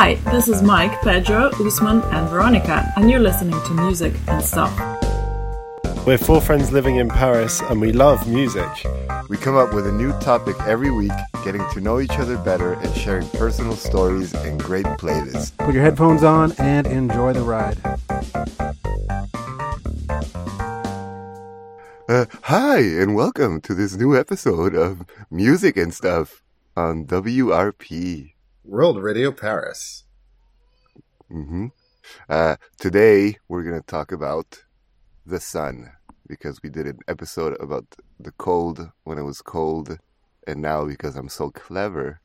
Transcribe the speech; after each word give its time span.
Hi, 0.00 0.14
this 0.30 0.46
is 0.46 0.62
Mike, 0.62 0.92
Pedro, 1.02 1.50
Usman, 1.58 2.02
and 2.02 2.28
Veronica, 2.28 2.88
and 2.94 3.10
you're 3.10 3.18
listening 3.18 3.60
to 3.64 3.74
Music 3.74 4.14
and 4.28 4.40
Stuff. 4.40 4.72
We're 6.06 6.16
four 6.16 6.40
friends 6.40 6.70
living 6.70 6.98
in 6.98 7.08
Paris 7.08 7.60
and 7.62 7.80
we 7.80 7.90
love 7.90 8.28
music. 8.28 8.68
We 9.28 9.36
come 9.38 9.56
up 9.56 9.74
with 9.74 9.88
a 9.88 9.92
new 9.92 10.12
topic 10.20 10.54
every 10.68 10.92
week, 10.92 11.10
getting 11.44 11.68
to 11.72 11.80
know 11.80 11.98
each 11.98 12.16
other 12.16 12.38
better 12.38 12.74
and 12.74 12.94
sharing 12.94 13.28
personal 13.30 13.74
stories 13.74 14.32
and 14.34 14.62
great 14.62 14.86
playlists. 14.86 15.56
Put 15.58 15.74
your 15.74 15.82
headphones 15.82 16.22
on 16.22 16.52
and 16.58 16.86
enjoy 16.86 17.32
the 17.32 17.42
ride. 17.42 17.78
Uh, 22.08 22.26
hi, 22.44 22.78
and 22.78 23.16
welcome 23.16 23.60
to 23.62 23.74
this 23.74 23.96
new 23.96 24.16
episode 24.16 24.76
of 24.76 25.04
Music 25.28 25.76
and 25.76 25.92
Stuff 25.92 26.44
on 26.76 27.04
WRP. 27.04 28.34
World 28.68 29.02
Radio 29.02 29.32
Paris. 29.32 30.04
hmm 31.30 31.68
Uh, 32.28 32.56
today, 32.78 33.36
we're 33.48 33.62
going 33.62 33.80
to 33.80 33.86
talk 33.86 34.12
about 34.12 34.64
the 35.26 35.40
sun 35.40 35.90
because 36.26 36.62
we 36.62 36.68
did 36.70 36.86
an 36.86 36.98
episode 37.08 37.56
about 37.60 37.86
the 38.20 38.32
cold 38.32 38.90
when 39.04 39.16
it 39.18 39.22
was 39.24 39.40
cold, 39.42 39.98
and 40.46 40.60
now 40.60 40.84
because 40.84 41.16
I'm 41.16 41.28
so 41.30 41.50
clever, 41.50 42.20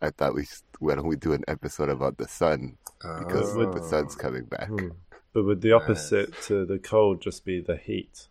I 0.00 0.10
thought 0.10 0.34
we 0.34 0.46
why 0.78 0.94
don't 0.94 1.06
we 1.08 1.16
do 1.16 1.32
an 1.32 1.44
episode 1.48 1.88
about 1.88 2.18
the 2.18 2.28
sun 2.28 2.76
because 3.18 3.56
Oh. 3.56 3.72
the 3.72 3.82
sun's 3.82 4.14
coming 4.14 4.44
back. 4.44 4.68
Hmm. 4.68 4.90
But 5.32 5.44
would 5.44 5.60
the 5.60 5.72
opposite 5.72 6.32
to 6.42 6.64
the 6.64 6.78
cold 6.78 7.20
just 7.20 7.44
be 7.44 7.60
the 7.60 7.76
heat? 7.76 8.28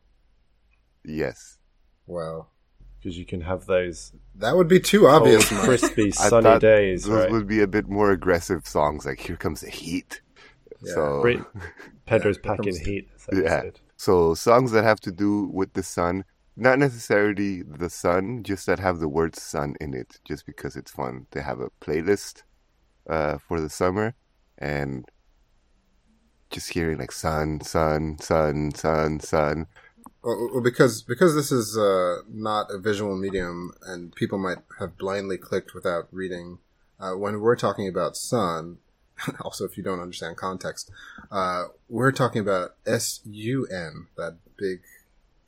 Yes, 1.04 1.58
Wow. 2.08 2.48
Because 3.05 3.20
you 3.20 3.26
can 3.26 3.41
have 3.41 3.68
those 3.68 4.14
That 4.34 4.55
would 4.58 4.68
be 4.68 4.80
too 4.80 5.08
obvious, 5.08 5.52
Mike. 5.52 5.62
crispy, 5.62 6.09
sunny 6.30 6.58
days, 6.58 7.04
those 7.04 7.26
right? 7.26 7.32
would 7.32 7.46
be 7.46 7.62
a 7.62 7.68
bit 7.68 7.88
more 7.88 8.09
aggressive 8.09 8.66
songs, 8.68 9.05
like 9.05 9.20
"Here 9.20 9.36
Comes 9.36 9.62
the 9.62 9.70
Heat." 9.70 10.21
Yeah. 10.82 10.93
So 10.96 11.21
Great. 11.21 11.40
Pedro's 12.07 12.38
Yeah, 12.43 12.49
packing 12.49 12.74
comes- 12.74 12.80
heat. 12.80 13.07
this 13.30 13.43
Yeah. 13.43 13.54
episode. 13.57 13.80
So 13.98 14.34
songs 14.34 14.71
that 14.71 14.84
have 14.84 14.99
to 15.02 15.12
do 15.12 15.52
with 15.54 15.74
the 15.74 15.84
sun, 15.84 16.26
not 16.57 16.80
necessarily 16.80 17.62
the 17.62 17.91
sun, 17.91 18.41
just 18.41 18.65
that 18.65 18.80
have 18.80 18.98
the 18.98 19.08
word 19.08 19.35
sun 19.35 19.76
in 19.80 19.93
it, 19.93 20.20
just 20.26 20.48
because 20.48 20.76
it's 20.76 20.90
fun 20.90 21.27
to 21.30 21.43
have 21.43 21.60
a 21.60 21.70
playlist 21.80 22.41
uh, 23.08 23.37
for 23.37 23.62
the 23.62 23.70
summer 23.70 24.15
and 24.58 25.05
just 26.49 26.74
hearing 26.74 26.98
like 26.98 27.12
sun, 27.12 27.62
sun, 27.62 28.18
sun, 28.20 28.74
sun, 28.74 29.20
sun. 29.20 29.68
Well, 30.26 30.59
because 30.59 31.04
because 31.04 31.35
this 31.35 31.51
is 31.51 31.77
uh, 31.77 32.23
not 32.27 32.71
a 32.71 32.79
visual 32.79 33.15
medium, 33.15 33.73
and 33.85 34.13
people 34.15 34.40
might 34.40 34.57
have 34.79 34.98
blindly 34.98 35.37
clicked 35.37 35.76
without 35.76 36.07
reading. 36.12 36.57
Uh, 36.99 37.12
when 37.12 37.41
we're 37.41 37.55
talking 37.55 37.87
about 37.87 38.18
sun, 38.18 38.79
also 39.41 39.65
if 39.65 39.77
you 39.77 39.84
don't 39.84 39.99
understand 39.99 40.35
context, 40.35 40.90
uh, 41.31 41.65
we're 41.87 42.12
talking 42.12 42.41
about 42.41 42.76
S 42.87 43.20
U 43.23 43.68
N, 43.68 44.07
that 44.18 44.37
big 44.57 44.81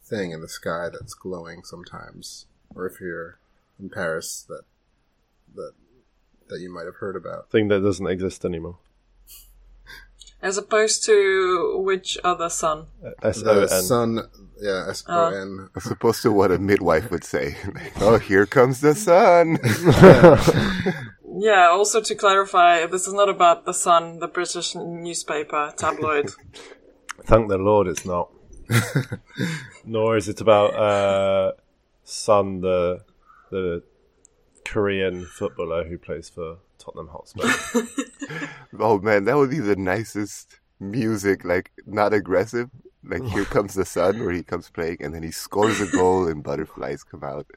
thing 0.04 0.30
in 0.30 0.42
the 0.42 0.48
sky 0.48 0.90
that's 0.92 1.16
glowing 1.16 1.64
sometimes, 1.64 2.46
or 2.76 2.86
if 2.86 3.02
you're 3.02 3.40
in 3.80 3.90
Paris, 3.90 4.46
that 4.48 4.62
that 5.56 5.72
that 6.50 6.60
you 6.60 6.72
might 6.72 6.86
have 6.86 6.98
heard 6.98 7.16
about. 7.16 7.50
Thing 7.50 7.70
that 7.70 7.82
doesn't 7.82 8.06
exist 8.06 8.46
anymore. 8.46 8.78
As 10.42 10.58
opposed 10.58 11.04
to 11.06 11.82
which 11.84 12.18
other 12.24 12.50
sun? 12.50 12.88
S 13.24 13.42
O 13.44 13.66
The 13.66 13.76
N. 13.76 13.82
sun, 13.82 14.30
yeah, 14.62 14.86
S 14.90 15.04
O 15.08 15.28
N. 15.34 15.70
As 15.76 15.90
opposed 15.90 16.22
to 16.22 16.32
what 16.32 16.52
a 16.52 16.60
midwife 16.60 17.10
would 17.10 17.24
say, 17.24 17.58
"Oh, 18.00 18.18
here 18.20 18.46
comes 18.46 18.82
the 18.82 18.94
sun." 18.96 19.58
Yeah, 21.40 21.68
also 21.68 22.02
to 22.02 22.16
clarify, 22.16 22.88
this 22.88 23.08
is 23.08 23.14
not 23.14 23.30
about 23.30 23.66
the 23.66 23.74
Sun, 23.74 24.20
the 24.20 24.28
British 24.28 24.74
newspaper 24.74 25.72
tabloid. 25.78 26.32
Thank 27.26 27.50
the 27.50 27.60
Lord 27.60 27.86
it's 27.88 28.06
not. 28.06 28.32
Nor 29.86 30.18
is 30.18 30.28
it 30.28 30.42
about 30.42 30.74
uh, 30.74 31.52
Son, 32.04 32.62
the 32.62 33.04
the 33.52 33.84
Korean 34.66 35.26
footballer 35.26 35.84
who 35.88 36.00
plays 36.00 36.28
for 36.28 36.58
Tottenham 36.88 37.10
Hotspur. 37.10 37.48
oh 38.80 39.00
man, 39.00 39.26
that 39.26 39.38
would 39.38 39.50
be 39.50 39.60
the 39.60 39.76
nicest 39.76 40.60
music, 40.80 41.44
like 41.44 41.72
not 41.86 42.14
aggressive. 42.14 42.70
Like 43.04 43.24
"Here 43.24 43.46
Comes 43.56 43.74
the 43.74 43.86
Sun," 43.86 44.20
where 44.20 44.32
he 44.32 44.44
comes 44.44 44.70
playing 44.70 44.98
and 45.02 45.14
then 45.14 45.24
he 45.24 45.32
scores 45.32 45.82
a 45.82 45.88
goal 45.88 46.28
and 46.28 46.44
butterflies 46.44 47.04
come 47.04 47.24
out. 47.24 47.48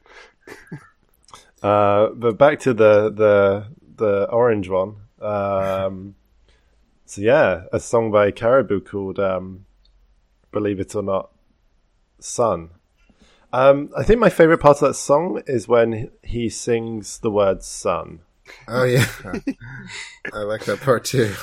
Uh, 1.63 2.09
but 2.09 2.37
back 2.37 2.59
to 2.61 2.73
the 2.73 3.11
the 3.11 3.67
the 3.97 4.29
orange 4.29 4.69
one. 4.69 4.95
Um, 5.21 6.15
so 7.05 7.21
yeah, 7.21 7.63
a 7.71 7.79
song 7.79 8.11
by 8.11 8.31
Caribou 8.31 8.81
called 8.81 9.19
um, 9.19 9.65
"Believe 10.51 10.79
It 10.79 10.95
or 10.95 11.03
Not," 11.03 11.31
"Sun." 12.19 12.71
Um, 13.53 13.89
I 13.97 14.03
think 14.03 14.19
my 14.19 14.29
favorite 14.29 14.59
part 14.59 14.81
of 14.81 14.87
that 14.87 14.93
song 14.93 15.41
is 15.45 15.67
when 15.67 16.09
he 16.23 16.49
sings 16.49 17.19
the 17.19 17.31
word 17.31 17.63
"sun." 17.63 18.21
Oh 18.67 18.83
yeah, 18.85 19.05
I 20.33 20.39
like 20.39 20.65
that 20.65 20.79
part 20.81 21.05
too. 21.05 21.33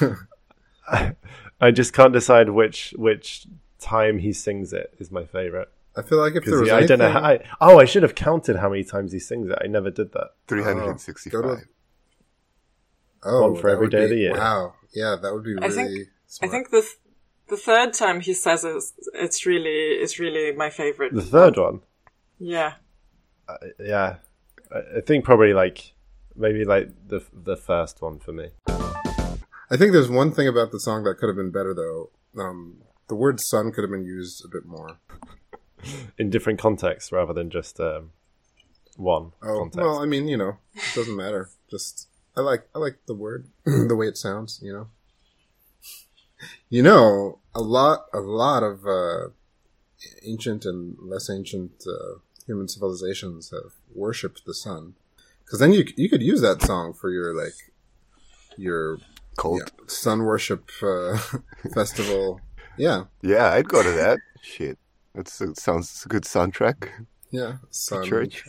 I 1.60 1.70
just 1.70 1.92
can't 1.92 2.12
decide 2.12 2.50
which 2.50 2.94
which 2.96 3.46
time 3.78 4.18
he 4.18 4.32
sings 4.32 4.72
it 4.72 4.94
is 4.98 5.10
my 5.10 5.24
favorite. 5.24 5.68
I 5.96 6.02
feel 6.02 6.18
like 6.18 6.34
if 6.36 6.44
there 6.44 6.60
was 6.60 6.70
I 6.70 6.78
anything, 6.78 6.98
don't 6.98 7.12
know. 7.12 7.20
How, 7.20 7.26
I, 7.26 7.44
oh, 7.60 7.78
I 7.80 7.84
should 7.84 8.02
have 8.04 8.14
counted 8.14 8.56
how 8.56 8.68
many 8.68 8.84
times 8.84 9.12
he 9.12 9.18
sings 9.18 9.50
it. 9.50 9.58
I 9.62 9.66
never 9.66 9.90
did 9.90 10.12
that. 10.12 10.30
Three 10.46 10.62
hundred 10.62 10.84
and 10.90 11.30
go 11.30 11.42
to- 11.42 11.62
oh, 13.24 13.50
One 13.52 13.60
for 13.60 13.68
every 13.68 13.70
day 13.70 13.72
every 13.72 13.86
would 13.86 13.90
day 13.90 14.04
of 14.04 14.10
the 14.10 14.16
year. 14.16 14.32
Wow, 14.32 14.74
yeah, 14.94 15.16
that 15.20 15.32
would 15.34 15.42
be 15.44 15.54
really. 15.54 15.66
I 15.66 15.70
think- 15.70 16.08
I 16.42 16.46
think 16.46 16.70
the 16.70 16.82
th- 16.82 16.98
the 17.48 17.56
third 17.56 17.94
time 17.94 18.20
he 18.20 18.34
says 18.34 18.62
it, 18.64 18.82
it's 19.14 19.46
really 19.46 19.70
it's 20.02 20.18
really 20.18 20.52
my 20.52 20.68
favorite. 20.70 21.14
The 21.14 21.22
third 21.22 21.56
one, 21.56 21.80
Yeah. 22.38 22.74
Uh, 23.48 23.56
yeah, 23.80 24.16
I, 24.70 24.98
I 24.98 25.00
think 25.00 25.24
probably 25.24 25.54
like 25.54 25.94
maybe 26.38 26.64
like 26.64 26.88
the 27.08 27.20
the 27.32 27.56
first 27.56 28.00
one 28.00 28.18
for 28.18 28.32
me. 28.32 28.48
I 29.70 29.76
think 29.76 29.92
there's 29.92 30.08
one 30.10 30.32
thing 30.32 30.48
about 30.48 30.70
the 30.72 30.80
song 30.80 31.04
that 31.04 31.18
could 31.18 31.28
have 31.28 31.36
been 31.36 31.50
better 31.50 31.74
though. 31.74 32.10
Um, 32.40 32.78
the 33.08 33.14
word 33.14 33.40
"sun" 33.40 33.72
could 33.72 33.82
have 33.84 33.90
been 33.90 34.04
used 34.04 34.44
a 34.44 34.48
bit 34.48 34.64
more. 34.66 34.98
in 36.18 36.30
different 36.30 36.58
contexts 36.58 37.12
rather 37.12 37.32
than 37.32 37.50
just 37.50 37.78
um, 37.80 38.10
one 38.96 39.32
Oh 39.42 39.58
context. 39.60 39.78
well, 39.78 39.98
I 39.98 40.06
mean, 40.06 40.26
you 40.28 40.36
know, 40.36 40.56
it 40.74 40.94
doesn't 40.94 41.16
matter. 41.16 41.50
Just 41.70 42.08
I 42.36 42.40
like 42.40 42.66
I 42.74 42.78
like 42.78 42.98
the 43.06 43.14
word, 43.14 43.48
the 43.64 43.94
way 43.96 44.06
it 44.06 44.16
sounds. 44.16 44.60
You 44.62 44.72
know, 44.72 44.88
you 46.70 46.82
know, 46.82 47.38
a 47.54 47.60
lot 47.60 48.06
a 48.12 48.20
lot 48.20 48.62
of 48.62 48.86
uh, 48.86 49.28
ancient 50.22 50.64
and 50.64 50.96
less 51.00 51.28
ancient 51.30 51.84
uh, 51.86 52.18
human 52.46 52.68
civilizations 52.68 53.50
have 53.50 53.72
worshipped 53.94 54.44
the 54.46 54.54
sun. 54.54 54.94
Because 55.48 55.60
then 55.60 55.72
you 55.72 55.84
you 55.96 56.10
could 56.10 56.22
use 56.22 56.40
that 56.42 56.60
song 56.62 56.92
for 56.92 57.10
your 57.10 57.34
like 57.34 57.54
your 58.58 58.98
Cult. 59.38 59.60
yeah, 59.60 59.84
sun 59.86 60.22
worship 60.24 60.68
uh, 60.82 61.16
festival. 61.74 62.40
Yeah, 62.76 63.04
Yeah, 63.22 63.50
I'd 63.52 63.68
go 63.68 63.82
to 63.82 63.90
that. 63.92 64.18
Shit, 64.42 64.78
that's 65.14 65.40
it 65.40 65.58
sounds 65.58 66.02
a 66.04 66.08
good 66.08 66.24
soundtrack. 66.24 66.88
yeah, 67.30 67.56
sun 67.70 68.04
Church. 68.04 68.44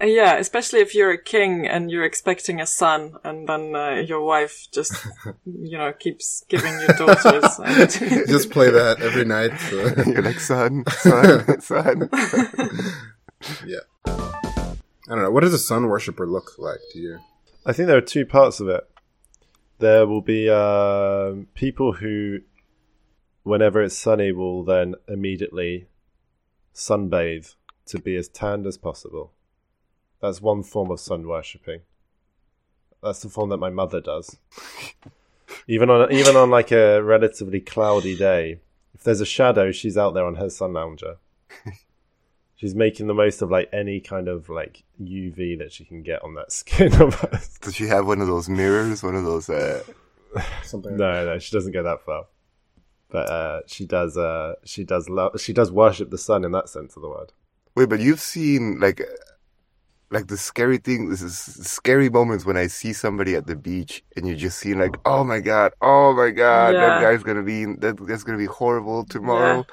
Uh, 0.00 0.06
yeah, 0.06 0.36
especially 0.38 0.80
if 0.80 0.94
you're 0.94 1.10
a 1.12 1.22
king 1.22 1.66
and 1.66 1.90
you're 1.90 2.04
expecting 2.06 2.60
a 2.60 2.66
son, 2.66 3.16
and 3.24 3.46
then 3.46 3.74
uh, 3.76 3.96
your 3.96 4.22
wife 4.22 4.66
just, 4.72 4.94
you 5.44 5.76
know, 5.76 5.92
keeps 5.92 6.42
giving 6.48 6.72
you 6.80 6.86
daughters. 6.96 7.58
And 7.62 7.90
Just 8.28 8.50
play 8.50 8.70
that 8.70 9.00
every 9.02 9.26
night. 9.26 9.52
uh, 9.70 10.04
You're 10.10 10.22
like 10.22 10.40
sun, 10.40 10.84
sun, 10.88 11.60
sun. 11.60 12.08
yeah. 13.66 13.80
I 15.10 15.14
don't 15.14 15.24
know. 15.24 15.30
What 15.32 15.40
does 15.40 15.52
a 15.52 15.58
sun 15.58 15.88
worshiper 15.88 16.24
look 16.24 16.52
like 16.56 16.78
to 16.92 17.00
you? 17.00 17.18
I 17.66 17.72
think 17.72 17.88
there 17.88 17.96
are 17.96 18.00
two 18.00 18.24
parts 18.24 18.60
of 18.60 18.68
it. 18.68 18.88
There 19.80 20.06
will 20.06 20.20
be 20.20 20.48
um 20.48 21.48
people 21.54 21.94
who, 21.94 22.42
whenever 23.42 23.82
it's 23.82 23.98
sunny, 23.98 24.30
will 24.30 24.62
then 24.62 24.94
immediately 25.08 25.88
sunbathe 26.72 27.56
to 27.86 27.98
be 27.98 28.14
as 28.14 28.28
tanned 28.28 28.68
as 28.68 28.78
possible. 28.78 29.32
That's 30.20 30.40
one 30.40 30.62
form 30.62 30.92
of 30.92 31.00
sun 31.00 31.26
worshipping. 31.26 31.80
That's 33.02 33.22
the 33.22 33.30
form 33.30 33.48
that 33.48 33.56
my 33.56 33.70
mother 33.70 34.00
does. 34.00 34.36
even 35.66 35.90
on 35.90 36.12
even 36.12 36.36
on 36.36 36.50
like 36.50 36.70
a 36.70 37.02
relatively 37.02 37.60
cloudy 37.60 38.16
day, 38.16 38.60
if 38.94 39.02
there's 39.02 39.20
a 39.20 39.26
shadow, 39.26 39.72
she's 39.72 39.98
out 39.98 40.14
there 40.14 40.24
on 40.24 40.36
her 40.36 40.50
sun 40.50 40.74
lounger. 40.74 41.16
She's 42.60 42.74
making 42.74 43.06
the 43.06 43.14
most 43.14 43.40
of 43.40 43.50
like 43.50 43.70
any 43.72 44.00
kind 44.00 44.28
of 44.28 44.50
like 44.50 44.84
UV 45.02 45.58
that 45.60 45.72
she 45.72 45.86
can 45.86 46.02
get 46.02 46.22
on 46.22 46.34
that 46.34 46.52
skin 46.60 46.92
of 47.00 47.14
hers. 47.14 47.56
Does 47.62 47.74
she 47.74 47.86
have 47.86 48.06
one 48.06 48.20
of 48.20 48.26
those 48.26 48.50
mirrors? 48.50 49.02
One 49.02 49.14
of 49.14 49.24
those? 49.24 49.48
Uh, 49.48 49.82
Something. 50.62 50.98
No, 50.98 51.24
no, 51.24 51.38
she 51.38 51.56
doesn't 51.56 51.72
go 51.72 51.82
that 51.82 52.02
far. 52.04 52.26
But 53.08 53.30
uh, 53.30 53.60
she 53.66 53.86
does. 53.86 54.18
Uh, 54.18 54.56
she 54.64 54.84
does. 54.84 55.08
Lo- 55.08 55.32
she 55.38 55.54
does 55.54 55.72
worship 55.72 56.10
the 56.10 56.18
sun 56.18 56.44
in 56.44 56.52
that 56.52 56.68
sense 56.68 56.96
of 56.96 57.02
the 57.02 57.08
word. 57.08 57.32
wait, 57.74 57.88
but 57.88 57.98
you've 58.00 58.20
seen 58.20 58.78
like 58.78 59.00
like 60.10 60.26
the 60.26 60.36
scary 60.36 60.76
thing, 60.76 61.08
this 61.08 61.22
is 61.22 61.38
scary 61.38 62.10
moments 62.10 62.44
when 62.44 62.56
I 62.58 62.66
see 62.66 62.92
somebody 62.92 63.36
at 63.36 63.46
the 63.46 63.56
beach 63.56 64.04
and 64.16 64.28
you 64.28 64.36
just 64.36 64.58
see 64.58 64.74
like, 64.74 64.96
oh 65.06 65.24
my 65.24 65.40
god, 65.40 65.72
oh 65.80 66.12
my 66.12 66.28
god, 66.30 66.74
that 66.74 67.00
guy's 67.00 67.22
gonna 67.22 67.42
be 67.42 67.64
that, 67.64 67.96
that's 68.06 68.22
gonna 68.22 68.36
be 68.36 68.44
horrible 68.44 69.04
tomorrow. 69.06 69.64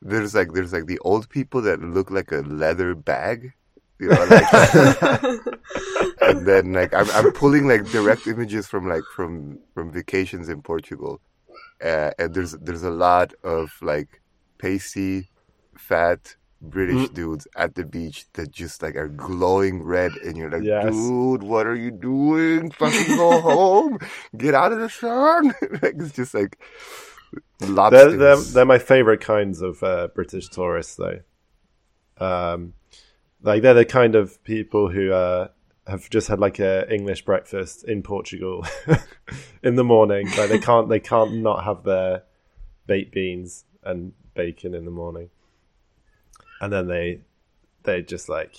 There's 0.00 0.34
like 0.34 0.52
there's 0.52 0.72
like 0.72 0.86
the 0.86 0.98
old 1.00 1.28
people 1.28 1.60
that 1.62 1.80
look 1.80 2.10
like 2.10 2.30
a 2.32 2.36
leather 2.38 2.94
bag, 2.94 3.52
you 3.98 4.08
know, 4.08 4.24
like, 4.30 4.52
and 6.22 6.46
then 6.46 6.72
like 6.72 6.94
I'm 6.94 7.10
I'm 7.10 7.32
pulling 7.32 7.66
like 7.66 7.90
direct 7.90 8.26
images 8.26 8.66
from 8.66 8.88
like 8.88 9.02
from 9.14 9.58
from 9.74 9.90
vacations 9.92 10.48
in 10.48 10.62
Portugal, 10.62 11.20
uh, 11.82 12.10
and 12.18 12.32
there's 12.32 12.52
there's 12.52 12.84
a 12.84 12.90
lot 12.90 13.34
of 13.42 13.72
like 13.82 14.22
pasty, 14.58 15.28
fat 15.76 16.36
British 16.60 17.08
dudes 17.10 17.46
at 17.56 17.74
the 17.76 17.84
beach 17.84 18.26
that 18.34 18.50
just 18.50 18.82
like 18.82 18.96
are 18.96 19.08
glowing 19.08 19.82
red, 19.82 20.12
and 20.24 20.36
you're 20.36 20.50
like, 20.50 20.62
Yes. 20.64 20.92
dude, 20.92 21.42
what 21.42 21.66
are 21.66 21.76
you 21.76 21.90
doing? 21.90 22.70
Fucking 22.70 23.16
go 23.16 23.40
home, 23.40 23.98
get 24.36 24.54
out 24.54 24.72
of 24.72 24.78
the 24.80 24.88
sun. 24.90 25.54
like 25.82 25.94
it's 25.98 26.12
just 26.12 26.34
like 26.34 26.58
They're, 27.58 28.16
they're, 28.16 28.36
they're 28.36 28.64
my 28.64 28.78
favorite 28.78 29.20
kinds 29.20 29.60
of 29.60 29.82
uh, 29.82 30.08
British 30.14 30.48
tourists, 30.48 30.96
though. 30.96 31.20
Um, 32.18 32.74
like 33.42 33.62
they're 33.62 33.74
the 33.74 33.84
kind 33.84 34.14
of 34.14 34.42
people 34.44 34.90
who 34.90 35.12
uh, 35.12 35.48
have 35.86 36.10
just 36.10 36.28
had 36.28 36.38
like 36.38 36.58
a 36.58 36.92
English 36.92 37.24
breakfast 37.24 37.84
in 37.84 38.02
Portugal 38.02 38.64
in 39.62 39.76
the 39.76 39.84
morning. 39.84 40.26
Like 40.36 40.50
they 40.50 40.58
can't 40.58 40.88
they 40.88 41.00
can't 41.00 41.36
not 41.36 41.64
have 41.64 41.84
their 41.84 42.24
baked 42.86 43.12
beans 43.12 43.64
and 43.82 44.12
bacon 44.34 44.74
in 44.74 44.84
the 44.84 44.90
morning, 44.90 45.30
and 46.60 46.72
then 46.72 46.88
they 46.88 47.20
they're 47.84 48.02
just 48.02 48.28
like 48.28 48.54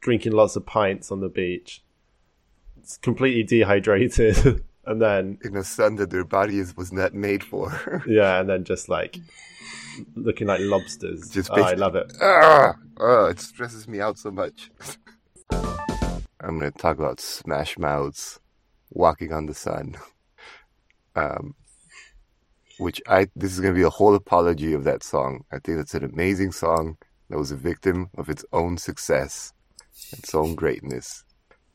drinking 0.00 0.32
lots 0.32 0.56
of 0.56 0.66
pints 0.66 1.10
on 1.10 1.20
the 1.20 1.28
beach. 1.28 1.82
It's 2.78 2.96
completely 2.96 3.42
dehydrated, 3.42 4.64
and 4.84 5.00
then 5.00 5.38
in 5.44 5.56
a 5.56 5.64
sun 5.64 5.96
that 5.96 6.10
their 6.10 6.24
body 6.24 6.58
is 6.58 6.76
was 6.76 6.92
not 6.92 7.14
made 7.14 7.44
for. 7.44 8.02
yeah, 8.06 8.40
and 8.40 8.48
then 8.48 8.64
just 8.64 8.88
like 8.88 9.18
looking 10.14 10.46
like 10.46 10.60
lobsters. 10.60 11.28
Just 11.30 11.50
oh, 11.52 11.62
I 11.62 11.74
love 11.74 11.94
it. 11.94 12.12
ah, 12.20 12.74
oh, 12.98 13.26
it 13.26 13.40
stresses 13.40 13.88
me 13.88 14.00
out 14.00 14.18
so 14.18 14.30
much. 14.30 14.70
I'm 16.42 16.58
going 16.58 16.72
to 16.72 16.78
talk 16.78 16.98
about 16.98 17.20
Smash 17.20 17.78
Mouth's 17.78 18.40
"Walking 18.90 19.32
on 19.32 19.46
the 19.46 19.54
Sun," 19.54 19.96
um, 21.14 21.54
which 22.78 23.02
I 23.06 23.28
this 23.36 23.52
is 23.52 23.60
going 23.60 23.74
to 23.74 23.78
be 23.78 23.84
a 23.84 23.90
whole 23.90 24.14
apology 24.14 24.72
of 24.72 24.84
that 24.84 25.02
song. 25.02 25.44
I 25.52 25.58
think 25.58 25.78
it's 25.78 25.94
an 25.94 26.04
amazing 26.04 26.52
song 26.52 26.96
that 27.28 27.38
was 27.38 27.50
a 27.50 27.56
victim 27.56 28.08
of 28.16 28.30
its 28.30 28.44
own 28.52 28.78
success, 28.78 29.52
its 30.12 30.34
own 30.34 30.54
greatness. 30.54 31.24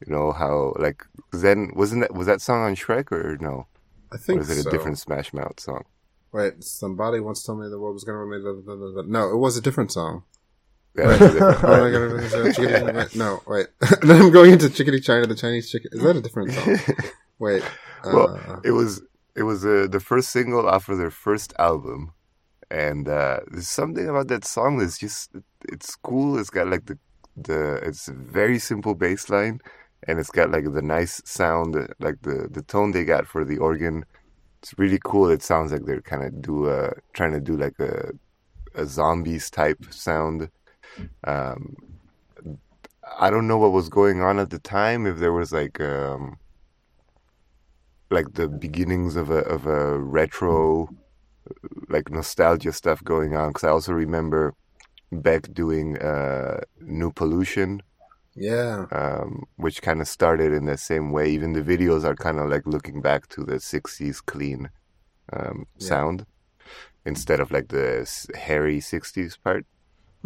You 0.06 0.14
know 0.14 0.32
how 0.32 0.74
like 0.78 1.04
then 1.32 1.72
wasn't 1.76 2.02
that 2.02 2.14
was 2.14 2.28
that 2.28 2.42
song 2.42 2.64
on 2.64 2.76
Shrek 2.76 3.12
or 3.12 3.38
no? 3.40 3.68
I 4.12 4.16
Or 4.16 4.18
think 4.20 4.42
is 4.42 4.50
it 4.50 4.66
a 4.68 4.70
different 4.70 5.00
Smash 5.00 5.34
Mouth 5.34 5.60
song? 5.60 5.86
Wait, 6.32 6.64
somebody 6.64 7.20
once 7.20 7.44
told 7.44 7.62
me 7.62 7.70
the 7.70 7.80
world 7.80 7.94
was 7.96 8.04
going 8.04 8.16
to 8.16 8.20
remain. 8.20 9.12
No, 9.12 9.30
it 9.30 9.38
was 9.38 9.58
a 9.58 9.62
different 9.62 9.92
song. 9.92 10.24
Yeah, 10.96 11.08
that's 11.08 11.34
different- 11.34 11.64
my 11.64 11.92
god! 11.92 12.56
Chickadee, 12.56 12.94
wait, 12.94 13.16
no, 13.16 13.42
wait. 13.48 13.68
then 14.02 14.22
I'm 14.22 14.32
going 14.32 14.52
into 14.52 14.70
Chickadee 14.70 15.00
China, 15.00 15.26
the 15.28 15.36
Chinese 15.36 15.72
chicken. 15.72 15.90
Is 15.94 16.02
that 16.02 16.16
a 16.18 16.22
different 16.22 16.52
song? 16.54 16.78
Wait. 17.40 17.64
Uh, 18.04 18.12
well, 18.14 18.62
it 18.64 18.72
was 18.72 19.02
it 19.36 19.44
was 19.44 19.66
uh, 19.66 19.88
the 19.90 20.00
first 20.00 20.30
single 20.30 20.68
off 20.70 20.88
of 20.88 20.98
their 20.98 21.10
first 21.12 21.54
album, 21.58 22.14
and 22.70 23.10
uh, 23.10 23.40
there's 23.50 23.68
something 23.68 24.08
about 24.08 24.28
that 24.28 24.46
song 24.46 24.78
that's 24.78 24.98
just 24.98 25.32
it's 25.64 25.96
cool. 25.96 26.38
It's 26.38 26.50
got 26.52 26.68
like 26.68 26.86
the 26.86 26.98
the 27.36 27.80
it's 27.84 28.08
a 28.08 28.14
very 28.14 28.60
simple 28.60 28.94
bass 28.96 29.30
line, 29.30 29.60
and 30.08 30.20
it's 30.20 30.30
got 30.30 30.52
like 30.52 30.72
the 30.72 30.82
nice 30.82 31.22
sound, 31.26 31.76
like 32.00 32.22
the 32.22 32.48
the 32.52 32.62
tone 32.62 32.92
they 32.92 33.04
got 33.04 33.28
for 33.28 33.44
the 33.46 33.58
organ. 33.58 34.06
It's 34.62 34.78
really 34.78 35.00
cool. 35.04 35.30
It 35.30 35.44
sounds 35.44 35.72
like 35.72 35.86
they're 35.86 36.02
kind 36.02 36.24
of 36.24 36.42
do 36.42 36.68
uh 36.68 36.92
trying 37.14 37.34
to 37.34 37.40
do 37.40 37.56
like 37.58 37.80
a 37.80 38.12
a 38.76 38.86
zombies 38.86 39.50
type 39.50 39.86
sound. 39.90 40.50
Um, 41.24 41.76
I 43.20 43.30
don't 43.30 43.48
know 43.48 43.58
what 43.58 43.72
was 43.72 43.90
going 43.90 44.22
on 44.22 44.40
at 44.40 44.50
the 44.50 44.60
time. 44.60 45.06
If 45.06 45.18
there 45.18 45.34
was 45.34 45.52
like 45.52 45.80
um 45.82 46.38
like 48.12 48.34
the 48.34 48.48
beginnings 48.48 49.16
of 49.16 49.30
a 49.30 49.40
of 49.40 49.66
a 49.66 49.98
retro 50.00 50.90
like 51.90 52.10
nostalgia 52.10 52.72
stuff 52.72 53.04
going 53.04 53.36
on 53.36 53.50
because 53.50 53.64
I 53.64 53.70
also 53.70 53.94
remember 53.94 54.54
Beck 55.12 55.54
doing 55.54 55.98
uh, 55.98 56.62
New 56.82 57.12
Pollution, 57.12 57.82
yeah. 58.36 58.86
um, 58.92 59.44
which 59.56 59.82
kind 59.82 60.02
of 60.02 60.08
started 60.08 60.52
in 60.54 60.66
the 60.66 60.78
same 60.78 61.12
way. 61.12 61.30
Even 61.30 61.54
the 61.54 61.62
videos 61.62 62.04
are 62.04 62.16
kind 62.16 62.40
of 62.40 62.50
like 62.50 62.66
looking 62.66 63.02
back 63.02 63.28
to 63.30 63.44
the 63.44 63.56
'60s 63.56 64.24
clean 64.26 64.70
um, 65.34 65.66
Yeah. 65.78 65.88
sound 65.88 66.26
instead 67.06 67.40
of 67.40 67.52
like 67.52 67.70
the 67.70 68.08
hairy 68.36 68.80
'60s 68.80 69.38
part. 69.44 69.66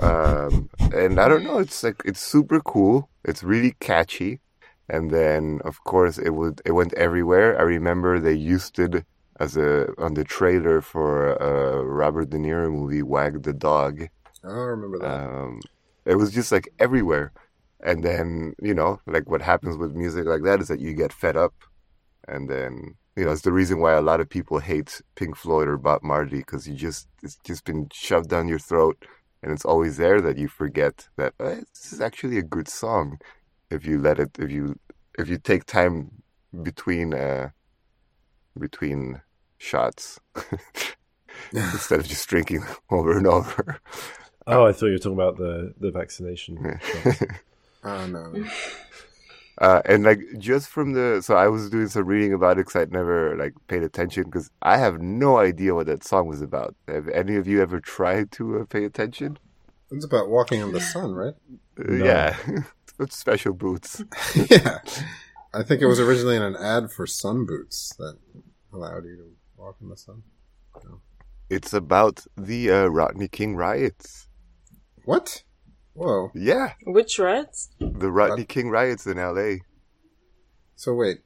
um, 0.00 0.70
and 0.94 1.18
I 1.20 1.28
don't 1.28 1.44
know, 1.44 1.58
it's 1.58 1.82
like 1.82 2.02
it's 2.04 2.20
super 2.20 2.60
cool. 2.60 3.08
It's 3.24 3.42
really 3.42 3.74
catchy, 3.80 4.40
and 4.88 5.10
then 5.10 5.60
of 5.64 5.82
course 5.84 6.16
it 6.18 6.30
would 6.30 6.62
it 6.64 6.72
went 6.72 6.94
everywhere. 6.94 7.58
I 7.58 7.62
remember 7.62 8.18
they 8.20 8.34
used 8.34 8.78
it 8.78 9.04
as 9.38 9.56
a 9.56 9.92
on 9.98 10.14
the 10.14 10.24
trailer 10.24 10.80
for 10.80 11.32
a 11.34 11.84
Robert 11.84 12.30
De 12.30 12.36
Niro 12.38 12.70
movie, 12.70 13.02
Wag 13.02 13.42
the 13.42 13.52
Dog. 13.52 14.08
I 14.44 14.48
remember 14.48 14.98
that. 15.00 15.28
Um, 15.28 15.60
it 16.10 16.16
was 16.16 16.32
just 16.32 16.50
like 16.52 16.68
everywhere. 16.78 17.32
And 17.82 18.04
then, 18.04 18.54
you 18.60 18.74
know, 18.74 19.00
like 19.06 19.28
what 19.30 19.40
happens 19.40 19.76
with 19.76 19.94
music 19.94 20.26
like 20.26 20.42
that 20.42 20.60
is 20.60 20.68
that 20.68 20.80
you 20.80 20.92
get 20.92 21.12
fed 21.12 21.36
up. 21.36 21.54
And 22.28 22.50
then, 22.50 22.96
you 23.16 23.24
know, 23.24 23.30
it's 23.30 23.42
the 23.42 23.52
reason 23.52 23.80
why 23.80 23.92
a 23.92 24.02
lot 24.02 24.20
of 24.20 24.28
people 24.28 24.58
hate 24.58 25.00
Pink 25.14 25.36
Floyd 25.36 25.68
or 25.68 25.78
Bob 25.78 26.02
Marley 26.02 26.38
because 26.38 26.68
you 26.68 26.74
just, 26.74 27.08
it's 27.22 27.38
just 27.44 27.64
been 27.64 27.88
shoved 27.92 28.28
down 28.28 28.48
your 28.48 28.58
throat 28.58 28.96
and 29.42 29.52
it's 29.52 29.64
always 29.64 29.96
there 29.96 30.20
that 30.20 30.36
you 30.36 30.48
forget 30.48 31.08
that 31.16 31.32
eh, 31.40 31.60
this 31.72 31.92
is 31.92 32.00
actually 32.00 32.38
a 32.38 32.42
good 32.42 32.68
song 32.68 33.18
if 33.70 33.86
you 33.86 33.98
let 33.98 34.18
it, 34.18 34.30
if 34.38 34.50
you, 34.50 34.78
if 35.18 35.28
you 35.28 35.38
take 35.38 35.64
time 35.64 36.10
between, 36.62 37.14
uh, 37.14 37.50
between 38.58 39.22
shots 39.58 40.18
instead 41.52 42.00
of 42.00 42.06
just 42.06 42.28
drinking 42.28 42.64
over 42.90 43.16
and 43.16 43.26
over. 43.26 43.80
Oh, 44.46 44.66
I 44.66 44.72
thought 44.72 44.86
you 44.86 44.92
were 44.92 44.98
talking 44.98 45.12
about 45.12 45.36
the 45.36 45.74
the 45.78 45.90
vaccination. 45.90 46.78
shots. 47.04 47.22
Oh 47.82 48.06
no. 48.06 48.44
Uh, 49.58 49.80
and 49.86 50.04
like 50.04 50.20
just 50.38 50.68
from 50.68 50.92
the 50.92 51.22
so 51.22 51.34
I 51.34 51.48
was 51.48 51.70
doing 51.70 51.88
some 51.88 52.04
reading 52.06 52.32
about 52.34 52.52
it 52.58 52.66
because 52.66 52.76
I'd 52.76 52.92
never 52.92 53.36
like 53.36 53.54
paid 53.68 53.82
attention 53.82 54.24
because 54.24 54.50
I 54.62 54.76
have 54.76 55.00
no 55.00 55.38
idea 55.38 55.74
what 55.74 55.86
that 55.86 56.04
song 56.04 56.26
was 56.26 56.42
about. 56.42 56.74
Have 56.88 57.08
any 57.08 57.36
of 57.36 57.46
you 57.46 57.60
ever 57.62 57.80
tried 57.80 58.32
to 58.32 58.60
uh, 58.60 58.64
pay 58.66 58.84
attention? 58.84 59.38
It's 59.90 60.04
about 60.04 60.28
walking 60.28 60.60
in 60.60 60.72
the 60.72 60.80
sun, 60.80 61.12
right? 61.14 61.34
Uh, 61.78 61.84
No. 61.92 62.04
Yeah, 62.04 62.36
with 62.98 63.12
special 63.12 63.54
boots. 63.54 64.02
yeah. 64.50 64.78
I 65.52 65.62
think 65.62 65.82
it 65.82 65.86
was 65.86 66.00
originally 66.00 66.36
in 66.36 66.42
an 66.42 66.56
ad 66.56 66.90
for 66.92 67.06
sun 67.06 67.44
boots 67.44 67.94
that 67.98 68.16
allowed 68.72 69.04
you 69.04 69.16
to 69.16 69.30
walk 69.56 69.76
in 69.80 69.88
the 69.88 69.96
sun. 69.96 70.22
No. 70.84 71.00
It's 71.48 71.72
about 71.72 72.24
the 72.36 72.70
uh, 72.70 72.86
Rodney 72.86 73.28
King 73.28 73.56
riots. 73.56 74.28
What? 75.04 75.42
Whoa. 75.94 76.30
Yeah, 76.34 76.72
Which 76.86 77.18
rats? 77.18 77.70
the 77.78 78.10
Rodney 78.10 78.42
uh, 78.44 78.46
King 78.48 78.70
riots 78.70 79.06
in 79.06 79.18
L.A. 79.18 79.60
So 80.76 80.94
wait, 80.94 81.18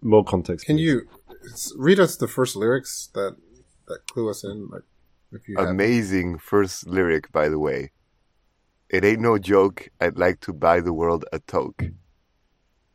More 0.00 0.24
context. 0.24 0.66
can 0.66 0.76
please. 0.76 0.82
you 0.84 1.02
read 1.76 1.98
us 2.00 2.16
the 2.16 2.28
first 2.28 2.56
lyrics 2.56 3.08
that 3.14 3.36
that 3.88 4.06
clue 4.06 4.28
us 4.30 4.44
in? 4.44 4.68
Like, 4.70 4.82
if 5.32 5.48
you 5.48 5.56
have 5.58 5.68
Amazing 5.68 6.38
first 6.38 6.86
lyric, 6.86 7.32
by 7.32 7.48
the 7.48 7.58
way. 7.58 7.90
It 8.90 9.04
ain't 9.04 9.20
no 9.20 9.38
joke. 9.38 9.88
I'd 10.00 10.18
like 10.18 10.40
to 10.40 10.52
buy 10.52 10.80
the 10.80 10.92
world 10.92 11.24
a 11.32 11.38
toke, 11.38 11.82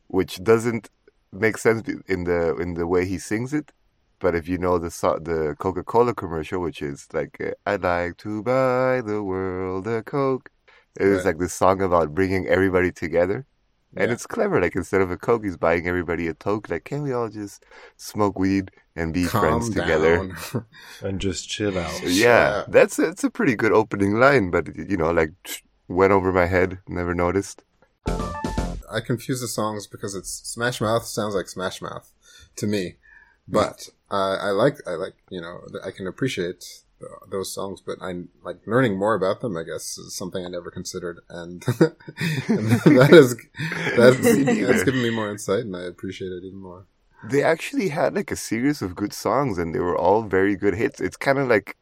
which 0.06 0.42
doesn't 0.44 0.90
make 1.32 1.58
sense 1.58 1.82
in 2.06 2.24
the 2.24 2.54
in 2.56 2.74
the 2.74 2.86
way 2.86 3.04
he 3.06 3.18
sings 3.18 3.52
it. 3.52 3.72
But 4.20 4.34
if 4.34 4.48
you 4.48 4.58
know 4.58 4.78
the 4.78 4.88
the 5.22 5.54
Coca 5.58 5.84
Cola 5.84 6.14
commercial, 6.14 6.60
which 6.60 6.82
is 6.82 7.06
like 7.12 7.38
I'd 7.66 7.82
like 7.82 8.16
to 8.18 8.42
buy 8.42 9.00
the 9.00 9.22
world 9.22 9.86
a 9.86 10.02
coke, 10.02 10.50
it 10.98 11.06
is 11.06 11.18
Right. 11.18 11.26
like 11.26 11.38
this 11.38 11.52
song 11.52 11.80
about 11.82 12.14
bringing 12.14 12.46
everybody 12.48 12.90
together. 12.92 13.46
And 13.96 14.08
Yeah. 14.08 14.12
it's 14.14 14.26
clever. 14.26 14.60
Like 14.60 14.76
instead 14.76 15.00
of 15.00 15.10
a 15.10 15.16
coke, 15.16 15.44
he's 15.44 15.56
buying 15.56 15.86
everybody 15.88 16.26
a 16.28 16.34
toke. 16.34 16.68
Like, 16.68 16.84
can 16.84 17.02
we 17.02 17.12
all 17.12 17.28
just 17.28 17.64
smoke 17.96 18.38
weed 18.38 18.70
and 18.96 19.14
be 19.14 19.24
calm 19.26 19.40
friends 19.40 19.70
together? 19.70 20.30
and 21.02 21.20
just 21.20 21.48
chill 21.48 21.78
out. 21.78 22.02
Yeah, 22.02 22.08
Yeah. 22.08 22.64
that's 22.68 22.98
a, 22.98 23.08
it's 23.08 23.24
a 23.24 23.30
pretty 23.30 23.54
good 23.56 23.72
opening 23.72 24.14
line, 24.20 24.50
but 24.50 24.76
you 24.76 24.96
know, 24.96 25.10
like 25.12 25.32
went 25.88 26.12
over 26.12 26.32
my 26.32 26.46
head, 26.46 26.78
never 26.86 27.14
noticed. 27.14 27.62
I 28.90 29.00
confuse 29.00 29.40
the 29.40 29.48
songs 29.48 29.86
because 29.86 30.14
it's 30.14 30.30
Smash 30.30 30.80
Mouth 30.80 31.04
sounds 31.04 31.34
like 31.34 31.48
Smash 31.48 31.80
Mouth 31.80 32.12
to 32.56 32.66
me, 32.66 32.96
hmm. 33.46 33.52
but 33.52 33.88
I 34.10 34.34
I 34.34 34.50
like 34.50 34.76
I 34.86 34.92
like 34.92 35.14
you 35.30 35.40
know 35.40 35.60
I 35.84 35.90
can 35.90 36.06
appreciate 36.06 36.82
uh, 37.02 37.06
those 37.30 37.52
songs, 37.52 37.80
but 37.80 37.98
I 38.00 38.24
like 38.42 38.58
learning 38.66 38.98
more 38.98 39.14
about 39.14 39.40
them. 39.40 39.56
I 39.56 39.62
guess 39.62 39.98
is 39.98 40.14
something 40.14 40.44
I 40.44 40.48
never 40.48 40.70
considered, 40.70 41.20
and, 41.28 41.64
and 42.48 42.70
that 42.98 43.10
is 43.12 43.36
that's, 43.96 44.16
that's 44.66 44.84
given 44.84 45.02
me 45.02 45.10
more 45.10 45.30
insight, 45.30 45.60
and 45.60 45.76
I 45.76 45.82
appreciate 45.82 46.32
it 46.32 46.44
even 46.44 46.58
more. 46.58 46.86
They 47.30 47.42
actually 47.42 47.88
had 47.88 48.14
like 48.14 48.30
a 48.30 48.36
series 48.36 48.80
of 48.82 48.94
good 48.94 49.12
songs, 49.12 49.58
and 49.58 49.74
they 49.74 49.80
were 49.80 49.96
all 49.96 50.22
very 50.22 50.56
good 50.56 50.74
hits. 50.74 51.00
It's 51.00 51.16
kind 51.16 51.38
of 51.38 51.48
like 51.48 51.76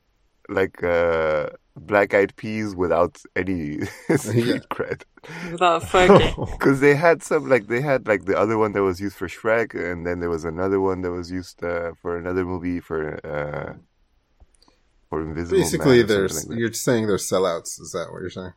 like 0.48 0.82
uh, 0.82 1.48
Black 1.76 2.14
Eyed 2.14 2.34
Peas 2.36 2.74
without 2.74 3.20
any 3.34 3.80
street 4.16 4.62
cred. 4.70 5.02
Without 5.50 5.82
Fergie. 5.92 6.50
Because 6.52 6.80
they 6.86 6.94
had 6.94 7.22
some 7.22 7.48
like 7.48 7.66
they 7.66 7.80
had 7.80 8.06
like 8.06 8.24
the 8.24 8.38
other 8.38 8.58
one 8.58 8.72
that 8.72 8.82
was 8.82 9.00
used 9.00 9.16
for 9.16 9.28
Shrek, 9.28 9.74
and 9.74 10.06
then 10.06 10.20
there 10.20 10.30
was 10.30 10.44
another 10.44 10.80
one 10.80 11.02
that 11.02 11.12
was 11.12 11.30
used 11.30 11.62
uh, 11.62 11.92
for 12.00 12.16
another 12.16 12.44
movie 12.44 12.80
for 12.80 13.14
uh, 13.26 13.74
for 15.08 15.22
Invisible. 15.22 15.58
Basically, 15.58 16.02
there's 16.02 16.48
like 16.48 16.58
you're 16.58 16.72
saying 16.72 17.06
they're 17.06 17.16
sellouts. 17.16 17.80
Is 17.80 17.92
that 17.92 18.08
what 18.10 18.20
you're 18.20 18.30
saying? 18.30 18.54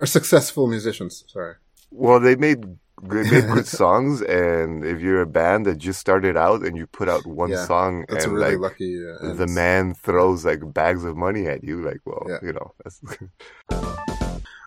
Or 0.00 0.06
successful 0.06 0.66
musicians? 0.66 1.24
Sorry. 1.28 1.54
Well, 1.90 2.20
they 2.20 2.36
made 2.36 2.64
they 3.02 3.22
made 3.24 3.48
good 3.54 3.66
songs, 3.66 4.22
and 4.22 4.84
if 4.84 5.00
you're 5.00 5.22
a 5.22 5.26
band 5.26 5.66
that 5.66 5.78
just 5.78 6.00
started 6.00 6.36
out 6.36 6.62
and 6.62 6.76
you 6.76 6.86
put 6.86 7.08
out 7.08 7.26
one 7.26 7.50
Yeah, 7.50 7.66
song 7.66 8.04
That's 8.08 8.24
and 8.24 8.34
really 8.34 8.52
like 8.52 8.60
lucky. 8.60 9.02
Uh, 9.22 9.34
the 9.34 9.46
man 9.46 9.94
throws 9.94 10.44
like 10.44 10.60
bags 10.72 11.04
of 11.04 11.16
money 11.16 11.46
at 11.46 11.64
you, 11.64 11.82
like 11.82 12.00
well, 12.04 12.26
Yeah. 12.28 12.38
you 12.42 12.52
know, 12.52 12.74
that's 12.82 13.00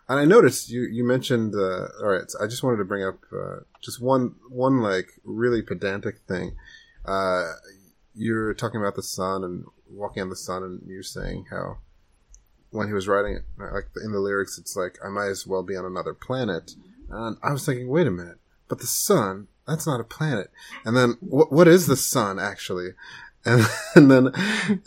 And 0.09 0.19
I 0.19 0.25
noticed 0.25 0.69
you 0.69 0.81
you 0.81 1.03
mentioned. 1.05 1.55
Uh, 1.55 1.87
all 2.01 2.09
right, 2.09 2.29
so 2.29 2.43
I 2.43 2.47
just 2.47 2.61
wanted 2.61 2.77
to 2.77 2.85
bring 2.85 3.03
up 3.05 3.19
uh, 3.31 3.59
just 3.81 4.01
one 4.01 4.35
one 4.49 4.81
like 4.81 5.07
really 5.23 5.61
pedantic 5.61 6.19
thing. 6.27 6.55
Uh, 7.05 7.53
you're 8.13 8.53
talking 8.53 8.81
about 8.81 8.95
the 8.95 9.03
sun 9.03 9.43
and 9.43 9.65
walking 9.89 10.21
on 10.21 10.29
the 10.29 10.35
sun, 10.35 10.61
and 10.63 10.81
you're 10.87 11.03
saying 11.03 11.45
how 11.49 11.77
when 12.71 12.87
he 12.87 12.93
was 12.93 13.07
writing 13.07 13.35
it, 13.35 13.43
like 13.57 13.87
in 14.03 14.11
the 14.11 14.19
lyrics, 14.19 14.57
it's 14.57 14.75
like 14.75 14.97
I 15.03 15.07
might 15.09 15.29
as 15.29 15.47
well 15.47 15.63
be 15.63 15.75
on 15.77 15.85
another 15.85 16.13
planet. 16.13 16.75
And 17.13 17.37
I 17.43 17.51
was 17.51 17.65
thinking, 17.65 17.87
wait 17.87 18.07
a 18.07 18.11
minute, 18.11 18.39
but 18.67 18.79
the 18.79 18.87
sun 18.87 19.47
that's 19.67 19.87
not 19.87 19.99
a 19.99 20.05
planet. 20.05 20.51
And 20.85 20.95
then 20.95 21.17
what 21.21 21.51
what 21.51 21.67
is 21.67 21.87
the 21.87 21.95
sun 21.95 22.39
actually? 22.39 22.89
And, 23.45 23.65
and 23.95 24.11
then 24.11 24.31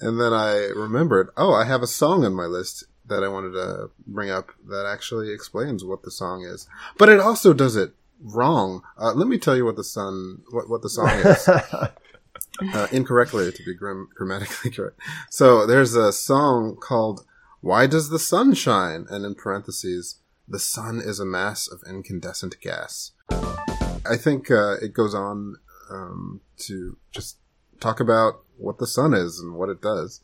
and 0.00 0.20
then 0.20 0.32
I 0.32 0.70
remembered, 0.74 1.30
oh, 1.36 1.52
I 1.52 1.64
have 1.64 1.82
a 1.82 1.86
song 1.86 2.24
on 2.24 2.34
my 2.34 2.46
list 2.46 2.84
that 3.06 3.22
I 3.22 3.28
wanted 3.28 3.52
to 3.52 3.90
bring 4.06 4.30
up 4.30 4.50
that 4.68 4.86
actually 4.86 5.32
explains 5.32 5.84
what 5.84 6.02
the 6.02 6.10
song 6.10 6.44
is, 6.44 6.68
but 6.98 7.08
it 7.08 7.20
also 7.20 7.52
does 7.52 7.76
it 7.76 7.92
wrong. 8.20 8.82
Uh, 8.98 9.12
let 9.12 9.28
me 9.28 9.38
tell 9.38 9.56
you 9.56 9.64
what 9.64 9.76
the 9.76 9.84
sun 9.84 10.42
what 10.50 10.68
what 10.68 10.82
the 10.82 10.90
song 10.90 11.08
is 11.08 11.48
uh, 12.74 12.88
incorrectly 12.90 13.52
to 13.52 13.62
be 13.62 13.74
gram- 13.74 14.08
grammatically 14.14 14.70
correct. 14.70 14.98
So 15.30 15.66
there's 15.66 15.94
a 15.94 16.12
song 16.12 16.76
called 16.76 17.24
"Why 17.60 17.86
Does 17.86 18.08
the 18.08 18.18
Sun 18.18 18.54
Shine?" 18.54 19.06
and 19.08 19.24
in 19.24 19.34
parentheses, 19.34 20.16
"The 20.48 20.58
sun 20.58 21.00
is 21.00 21.20
a 21.20 21.24
mass 21.24 21.68
of 21.68 21.82
incandescent 21.88 22.60
gas." 22.60 23.12
I 23.30 24.16
think 24.16 24.50
uh, 24.50 24.74
it 24.74 24.92
goes 24.94 25.14
on 25.14 25.56
um, 25.90 26.40
to 26.58 26.96
just 27.10 27.38
talk 27.80 28.00
about 28.00 28.42
what 28.56 28.78
the 28.78 28.86
sun 28.86 29.14
is 29.14 29.40
and 29.40 29.54
what 29.54 29.68
it 29.68 29.82
does, 29.82 30.20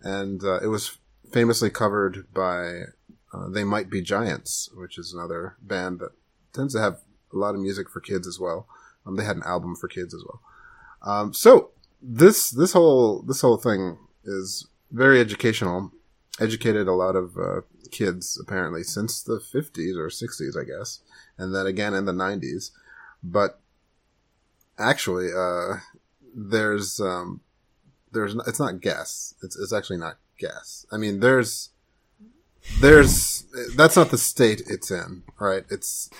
and 0.00 0.42
uh, 0.44 0.60
it 0.60 0.68
was 0.68 0.98
famously 1.32 1.70
covered 1.70 2.32
by 2.32 2.82
uh, 3.32 3.48
"They 3.48 3.64
Might 3.64 3.90
Be 3.90 4.02
Giants," 4.02 4.70
which 4.74 4.98
is 4.98 5.12
another 5.12 5.56
band 5.60 6.00
that 6.00 6.12
tends 6.52 6.74
to 6.74 6.80
have 6.80 7.00
a 7.32 7.36
lot 7.36 7.54
of 7.54 7.60
music 7.60 7.90
for 7.90 8.00
kids 8.00 8.26
as 8.26 8.38
well. 8.38 8.66
Um, 9.04 9.16
they 9.16 9.24
had 9.24 9.36
an 9.36 9.42
album 9.44 9.76
for 9.76 9.88
kids 9.88 10.14
as 10.14 10.24
well. 10.24 10.40
Um, 11.02 11.32
so 11.32 11.70
this 12.02 12.50
this 12.50 12.72
whole 12.72 13.22
this 13.22 13.40
whole 13.40 13.56
thing 13.56 13.98
is 14.24 14.68
very 14.90 15.20
educational. 15.20 15.92
Educated 16.38 16.86
a 16.86 16.92
lot 16.92 17.16
of 17.16 17.36
uh, 17.38 17.60
kids 17.90 18.38
apparently 18.40 18.82
since 18.82 19.22
the 19.22 19.38
50s 19.38 19.96
or 19.96 20.08
60s, 20.08 20.60
I 20.60 20.64
guess, 20.64 21.00
and 21.38 21.54
then 21.54 21.66
again 21.66 21.94
in 21.94 22.04
the 22.04 22.12
90s. 22.12 22.70
But 23.22 23.60
actually, 24.78 25.28
uh, 25.36 25.78
there's 26.34 27.00
um, 27.00 27.40
there's 28.12 28.34
n- 28.34 28.42
it's 28.46 28.60
not 28.60 28.80
gas. 28.80 29.34
It's 29.42 29.56
it's 29.56 29.72
actually 29.72 29.98
not 29.98 30.18
gas. 30.38 30.86
I 30.92 30.96
mean, 30.96 31.20
there's 31.20 31.70
there's 32.80 33.44
that's 33.74 33.96
not 33.96 34.10
the 34.10 34.18
state 34.18 34.62
it's 34.66 34.90
in, 34.90 35.22
right? 35.38 35.64
It's 35.70 36.10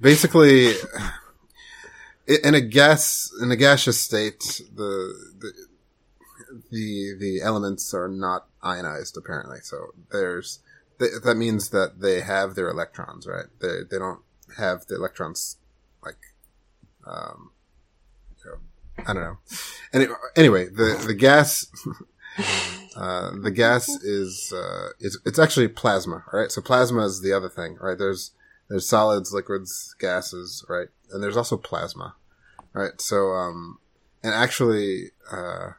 basically 0.00 0.74
in 2.26 2.54
a 2.54 2.60
gas 2.60 3.30
in 3.42 3.50
a 3.50 3.56
gaseous 3.56 4.00
state 4.00 4.60
the 4.74 5.14
the 5.38 5.52
the, 6.70 7.16
the 7.18 7.40
elements 7.42 7.94
are 7.94 8.08
not 8.08 8.46
ionized 8.62 9.16
apparently 9.16 9.58
so 9.62 9.88
there's 10.10 10.60
th- 11.02 11.22
that 11.24 11.36
means 11.36 11.70
that 11.70 12.00
they 12.00 12.20
have 12.20 12.54
their 12.54 12.68
electrons 12.68 13.26
right 13.26 13.46
they 13.60 13.80
they 13.90 13.98
don't 13.98 14.20
have 14.58 14.86
the 14.86 14.94
electrons 14.94 15.56
like 16.04 16.18
um 17.06 17.50
you 18.44 18.50
know, 18.50 18.58
i 19.06 19.12
don't 19.12 19.22
know 19.22 19.38
Any, 19.92 20.06
anyway 20.36 20.66
the 20.66 21.02
the 21.06 21.14
gas 21.14 21.66
uh, 22.96 23.30
the 23.40 23.50
gas 23.50 23.88
is 23.88 24.52
uh, 24.54 24.88
it's 25.00 25.18
it's 25.24 25.38
actually 25.38 25.68
plasma, 25.68 26.24
right? 26.32 26.50
So 26.50 26.60
plasma 26.60 27.04
is 27.04 27.20
the 27.20 27.32
other 27.32 27.48
thing, 27.48 27.76
right? 27.80 27.98
There's 27.98 28.32
there's 28.68 28.88
solids, 28.88 29.32
liquids, 29.32 29.94
gases, 29.98 30.64
right? 30.68 30.88
And 31.10 31.22
there's 31.22 31.36
also 31.36 31.56
plasma, 31.56 32.14
right? 32.72 33.00
So 33.00 33.30
um, 33.32 33.78
and 34.22 34.34
actually, 34.34 35.10
uh, 35.30 35.70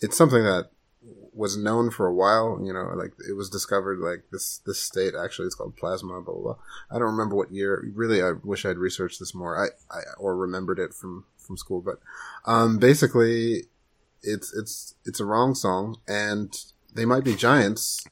it's 0.00 0.16
something 0.16 0.42
that 0.42 0.70
was 1.32 1.56
known 1.56 1.90
for 1.90 2.06
a 2.06 2.14
while. 2.14 2.60
You 2.62 2.72
know, 2.72 2.92
like 2.94 3.12
it 3.28 3.34
was 3.34 3.50
discovered 3.50 3.98
like 3.98 4.24
this 4.32 4.60
this 4.66 4.80
state 4.80 5.14
actually 5.14 5.46
it's 5.46 5.54
called 5.54 5.76
plasma. 5.76 6.20
Blah 6.20 6.34
blah. 6.34 6.42
blah. 6.42 6.56
I 6.90 6.98
don't 6.98 7.12
remember 7.12 7.36
what 7.36 7.52
year. 7.52 7.84
Really, 7.94 8.22
I 8.22 8.32
wish 8.42 8.64
I'd 8.64 8.78
researched 8.78 9.18
this 9.20 9.34
more. 9.34 9.56
I, 9.56 9.68
I 9.94 10.00
or 10.18 10.36
remembered 10.36 10.78
it 10.78 10.94
from 10.94 11.24
from 11.38 11.56
school, 11.56 11.80
but 11.80 12.00
um, 12.44 12.78
basically 12.78 13.64
it's 14.22 14.54
it's 14.54 14.94
it's 15.04 15.20
a 15.20 15.24
wrong 15.24 15.54
song 15.54 15.96
and 16.06 16.64
they 16.94 17.04
might 17.04 17.24
be 17.24 17.34
giants 17.34 18.06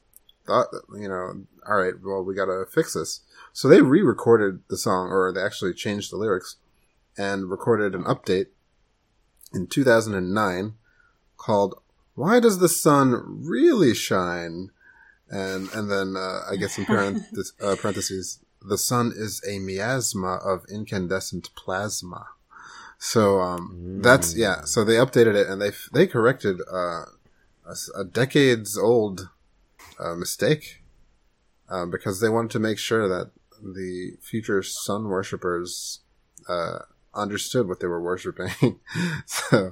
thought 0.45 0.67
you 0.97 1.07
know 1.07 1.45
all 1.67 1.77
right 1.77 1.93
well 2.03 2.23
we 2.23 2.33
gotta 2.33 2.65
fix 2.71 2.93
this 2.93 3.21
so 3.53 3.67
they 3.67 3.81
re-recorded 3.81 4.61
the 4.69 4.77
song 4.77 5.09
or 5.09 5.31
they 5.31 5.41
actually 5.41 5.73
changed 5.73 6.11
the 6.11 6.17
lyrics 6.17 6.55
and 7.17 7.49
recorded 7.49 7.93
an 7.93 8.03
update 8.05 8.47
in 9.53 9.67
2009 9.67 10.73
called 11.37 11.79
why 12.19 12.39
does 12.39 12.59
the 12.59 12.69
sun 12.69 13.41
really 13.45 13.93
shine 13.93 14.69
and 15.29 15.69
and 15.73 15.89
then 15.91 16.15
uh, 16.15 16.41
i 16.51 16.55
guess 16.55 16.77
in 16.77 16.85
parentheses, 16.85 17.53
uh, 17.61 17.75
parentheses 17.79 18.39
the 18.61 18.77
sun 18.77 19.13
is 19.15 19.41
a 19.47 19.59
miasma 19.59 20.35
of 20.43 20.65
incandescent 20.69 21.49
plasma 21.55 22.27
so 22.99 23.39
um, 23.39 24.01
that's 24.01 24.35
yeah. 24.35 24.65
So 24.65 24.83
they 24.83 24.95
updated 24.95 25.35
it 25.35 25.47
and 25.47 25.61
they 25.61 25.71
they 25.93 26.05
corrected 26.05 26.59
uh, 26.71 27.05
a, 27.65 27.75
a 27.95 28.03
decades 28.03 28.77
old 28.77 29.29
uh, 29.97 30.15
mistake 30.15 30.83
uh, 31.69 31.85
because 31.85 32.19
they 32.19 32.27
wanted 32.27 32.51
to 32.51 32.59
make 32.59 32.77
sure 32.77 33.07
that 33.07 33.31
the 33.63 34.17
future 34.21 34.61
sun 34.61 35.05
worshippers 35.05 36.01
uh, 36.49 36.79
understood 37.15 37.69
what 37.69 37.79
they 37.79 37.87
were 37.87 38.01
worshiping. 38.01 38.81
so 39.25 39.71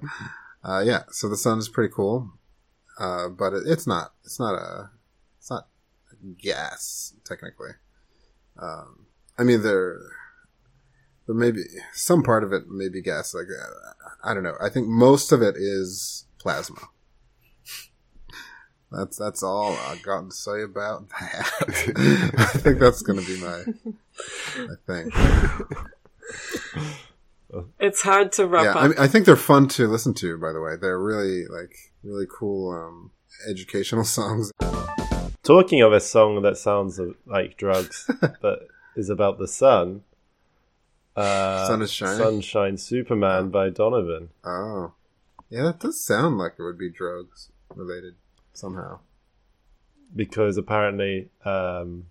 uh, 0.64 0.82
yeah, 0.86 1.04
so 1.12 1.28
the 1.28 1.38
sun 1.38 1.60
is 1.60 1.68
pretty 1.68 1.94
cool, 1.94 2.32
uh, 3.00 3.30
but 3.30 3.54
it, 3.54 3.64
it's 3.66 3.88
not. 3.88 4.14
It's 4.24 4.40
not 4.40 4.56
a. 4.56 4.90
It's 5.40 5.50
not 5.50 5.68
gas 6.38 7.14
technically. 7.24 7.72
Um, 8.60 9.06
I 9.38 9.44
mean, 9.44 9.62
there 9.62 10.00
there 11.28 11.36
may 11.36 11.52
be 11.52 11.64
some 11.94 12.24
part 12.24 12.44
of 12.44 12.54
it 12.54 12.68
may 12.68 12.90
be 12.90 13.02
gas. 13.02 13.34
Like 13.34 13.48
uh, 13.48 14.08
I 14.24 14.34
don't 14.34 14.44
know. 14.44 14.56
I 14.62 14.70
think 14.70 14.88
most 14.88 15.32
of 15.32 15.42
it 15.42 15.56
is 15.58 16.26
plasma. 16.40 16.82
That's 18.92 19.18
that's 19.18 19.44
all 19.44 19.74
I 19.74 20.00
got 20.02 20.30
to 20.30 20.32
say 20.32 20.64
about 20.64 21.10
that. 21.20 22.34
I 22.38 22.58
think 22.58 22.80
that's 22.80 23.02
going 23.02 23.20
to 23.20 23.26
be 23.26 23.40
my 23.42 23.64
my 24.66 24.76
thing. 24.88 25.12
It's 27.80 28.02
hard 28.02 28.32
to 28.34 28.46
wrap 28.48 28.64
Yeah, 28.66 28.72
up. 28.72 28.78
I, 28.78 28.88
mean, 28.90 28.98
I 29.00 29.08
think 29.08 29.26
they're 29.26 29.36
fun 29.36 29.68
to 29.70 29.88
listen 29.88 30.14
to. 30.16 30.38
By 30.38 30.52
the 30.52 30.62
way, 30.62 30.76
they're 30.76 31.00
really 31.00 31.46
like 31.48 31.74
really 32.04 32.26
cool 32.30 32.72
um, 32.72 33.12
educational 33.50 34.04
songs. 34.18 34.52
Talking 35.44 35.82
of 35.82 35.94
a 35.94 36.00
song 36.02 36.42
that 36.42 36.58
sounds 36.58 37.00
like 37.26 37.56
drugs, 37.58 38.10
but 38.42 38.68
is 38.96 39.10
about 39.10 39.38
the 39.40 39.48
sun. 39.48 40.04
Uh, 41.16 41.66
Sun 41.68 41.82
is 41.82 41.92
shining? 41.92 42.18
Sunshine 42.18 42.78
Superman 42.78 43.50
by 43.50 43.70
Donovan. 43.70 44.30
Oh, 44.44 44.94
yeah, 45.50 45.64
that 45.64 45.80
does 45.80 46.04
sound 46.04 46.38
like 46.38 46.54
it 46.60 46.64
would 46.64 46.78
be 46.78 46.90
drugs 46.92 47.50
related 47.74 48.16
somehow. 48.54 49.00
because 50.16 50.58
apparently 50.58 51.30
um, 51.46 52.08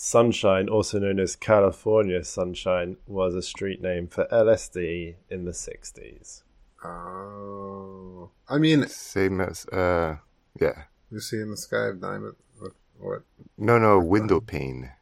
Sunshine, 0.00 0.68
also 0.68 1.00
known 1.00 1.18
as 1.18 1.34
California 1.34 2.22
Sunshine, 2.22 2.98
was 3.08 3.34
a 3.34 3.42
street 3.42 3.82
name 3.82 4.06
for 4.06 4.26
LSD 4.30 5.16
in 5.28 5.44
the 5.44 5.50
60s. 5.50 6.44
Oh, 6.84 8.30
I 8.48 8.58
mean, 8.58 8.86
Same 8.86 9.40
as 9.40 9.66
uh, 9.66 10.18
yeah, 10.60 10.84
Lucy 11.10 11.40
in 11.42 11.50
the 11.50 11.56
Sky 11.56 11.88
of 11.88 12.00
Diamond. 12.00 12.36
What, 12.60 12.72
what 13.00 13.22
No, 13.56 13.76
no, 13.78 13.98
window 13.98 14.40
pane. 14.40 14.92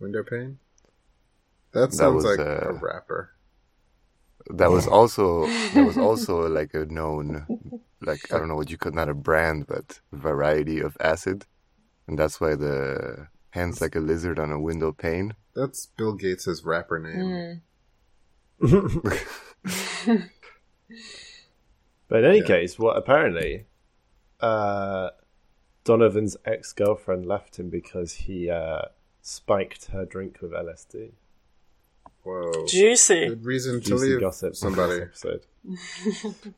window 0.00 0.24
pane? 0.24 0.58
That 1.70 1.92
That 1.92 1.92
sounds 1.92 2.24
was, 2.24 2.36
like 2.36 2.40
uh, 2.40 2.70
a 2.70 2.72
rapper. 2.72 3.30
That 4.50 4.70
was 4.72 4.88
also 4.88 5.46
that 5.46 5.84
was 5.86 5.96
also 6.08 6.48
like 6.48 6.74
a 6.74 6.84
known, 6.86 7.46
like 8.00 8.32
I 8.32 8.38
don't 8.38 8.48
know 8.48 8.56
what 8.56 8.70
you 8.70 8.78
could 8.78 8.94
not 8.94 9.08
a 9.08 9.14
brand, 9.14 9.68
but 9.68 10.00
variety 10.12 10.80
of 10.80 10.96
acid, 11.00 11.46
and 12.08 12.18
that's 12.18 12.40
why 12.40 12.56
the 12.56 13.28
hands 13.56 13.80
like 13.80 13.96
a 13.96 14.00
lizard 14.00 14.38
on 14.38 14.52
a 14.52 14.60
window 14.60 14.92
pane. 14.92 15.34
That's 15.54 15.86
Bill 15.86 16.12
Gates' 16.14 16.62
rapper 16.64 16.98
name. 16.98 17.62
But 22.08 22.18
in 22.20 22.24
any 22.26 22.38
Yeah. 22.38 22.44
case, 22.46 22.78
what 22.78 22.96
apparently 22.96 23.66
uh, 24.40 25.10
Donovan's 25.82 26.36
ex 26.44 26.72
girlfriend 26.72 27.26
left 27.26 27.58
him 27.58 27.68
because 27.68 28.12
he 28.14 28.48
uh, 28.48 28.82
spiked 29.22 29.86
her 29.86 30.04
drink 30.04 30.38
with 30.40 30.52
LSD. 30.52 31.12
Whoa. 32.22 32.66
Juicy. 32.68 33.28
Good 33.28 33.44
reason 33.44 33.80
to 33.82 33.94
leave 33.96 34.20
gossip 34.20 34.54
somebody. 34.54 35.00
this 35.00 35.24
episode. 35.24 35.46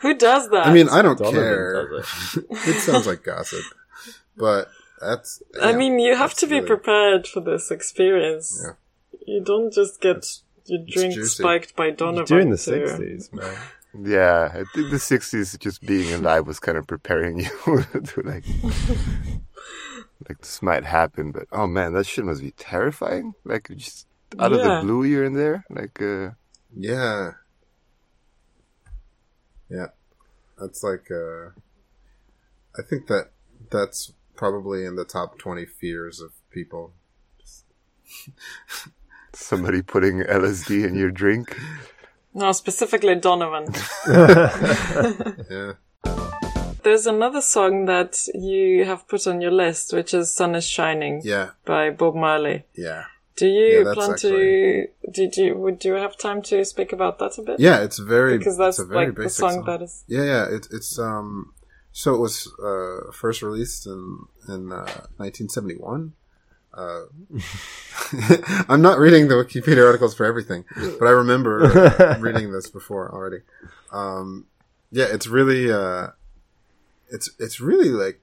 Who 0.00 0.14
does 0.14 0.48
that? 0.50 0.66
I 0.66 0.72
mean, 0.72 0.88
I 0.88 1.00
don't 1.02 1.18
Donovan 1.18 1.40
care. 1.40 1.94
it. 1.98 2.04
it 2.50 2.80
sounds 2.80 3.06
like 3.06 3.22
gossip, 3.22 3.64
but 4.36 4.68
that's. 5.00 5.42
I 5.62 5.70
yeah, 5.70 5.76
mean, 5.76 5.98
you 5.98 6.16
have 6.16 6.34
to 6.34 6.46
be 6.46 6.54
really- 6.56 6.66
prepared 6.66 7.26
for 7.26 7.40
this 7.40 7.70
experience. 7.70 8.62
Yeah. 8.64 8.72
You 9.26 9.42
don't 9.44 9.72
just 9.72 10.00
get 10.00 10.24
your 10.66 10.80
drink 10.86 11.14
spiked 11.24 11.74
by 11.76 11.90
Donovan. 11.90 12.26
During 12.26 12.50
the 12.50 12.56
to- 12.56 12.62
sixties, 12.62 13.30
man. 13.32 13.56
Yeah, 13.98 14.50
I 14.52 14.64
think 14.74 14.90
the 14.90 14.98
'60s, 14.98 15.58
just 15.58 15.80
being 15.80 16.12
alive 16.12 16.46
was 16.46 16.60
kind 16.60 16.76
of 16.76 16.86
preparing 16.86 17.38
you 17.40 17.46
to 17.66 18.22
like, 18.24 18.44
like 20.28 20.38
this 20.40 20.60
might 20.60 20.84
happen. 20.84 21.32
But 21.32 21.44
oh 21.50 21.66
man, 21.66 21.94
that 21.94 22.04
shit 22.06 22.24
must 22.26 22.42
be 22.42 22.50
terrifying. 22.52 23.32
Like 23.44 23.68
just 23.74 24.06
out 24.38 24.52
of 24.52 24.58
the 24.62 24.80
blue, 24.82 25.04
you're 25.04 25.24
in 25.24 25.32
there. 25.34 25.64
Like, 25.70 26.00
uh, 26.02 26.30
Yeah. 26.76 27.32
Yeah. 29.70 29.86
That's 30.60 30.82
like 30.82 31.10
uh 31.10 31.50
I 32.78 32.82
think 32.88 33.06
that 33.06 33.30
that's 33.70 34.12
probably 34.36 34.84
in 34.84 34.96
the 34.96 35.04
top 35.04 35.38
20 35.38 35.66
fears 35.66 36.20
of 36.20 36.32
people. 36.50 36.92
somebody 39.32 39.82
putting 39.82 40.20
LSD 40.20 40.86
in 40.86 40.94
your 40.94 41.10
drink. 41.10 41.56
No, 42.34 42.52
specifically 42.52 43.14
Donovan. 43.16 43.66
Yeah. 45.50 45.72
There's 46.82 47.06
another 47.08 47.40
song 47.40 47.86
that 47.86 48.16
you 48.32 48.84
have 48.84 49.08
put 49.08 49.26
on 49.26 49.40
your 49.40 49.50
list, 49.50 49.92
which 49.92 50.14
is 50.14 50.32
"Sun 50.32 50.54
Is 50.54 50.64
Shining" 50.68 51.20
Yeah. 51.24 51.50
by 51.64 51.90
Bob 51.90 52.14
Marley. 52.14 52.64
Yeah. 52.76 53.04
Do 53.34 53.48
you 53.48 53.84
Yeah, 53.84 53.92
plan 53.94 54.12
actually- 54.12 54.30
to? 54.30 55.10
Did 55.12 55.36
you? 55.36 55.56
Would 55.56 55.84
you 55.84 55.94
have 55.94 56.16
time 56.16 56.42
to 56.42 56.64
speak 56.64 56.92
about 56.92 57.18
that 57.18 57.38
a 57.38 57.42
bit? 57.42 57.58
Yeah, 57.58 57.82
it's 57.82 57.98
very 57.98 58.38
because 58.38 58.56
that's 58.56 58.78
it's 58.78 58.84
a 58.88 58.92
very 58.92 59.06
like 59.06 59.16
the 59.16 59.22
basic 59.24 59.38
song, 59.38 59.64
that 59.64 59.82
is. 59.82 60.04
Yeah, 60.06 60.22
yeah, 60.24 60.44
it, 60.56 60.68
it's 60.70 60.96
um 60.98 61.52
so 61.96 62.14
it 62.14 62.18
was 62.18 62.52
uh 62.62 63.10
first 63.10 63.40
released 63.40 63.86
in 63.86 64.26
in 64.48 64.70
uh, 64.70 65.06
1971. 65.16 66.12
Uh, 66.74 67.04
I'm 68.68 68.82
not 68.82 68.98
reading 68.98 69.28
the 69.28 69.34
Wikipedia 69.34 69.86
articles 69.86 70.14
for 70.14 70.26
everything, 70.26 70.66
but 70.98 71.06
I 71.06 71.12
remember 71.12 72.18
reading 72.20 72.52
this 72.52 72.68
before 72.68 73.10
already. 73.10 73.38
Um, 73.90 74.44
yeah, 74.90 75.06
it's 75.10 75.26
really, 75.26 75.72
uh, 75.72 76.08
it's 77.08 77.30
it's 77.38 77.60
really 77.60 77.88
like 77.88 78.20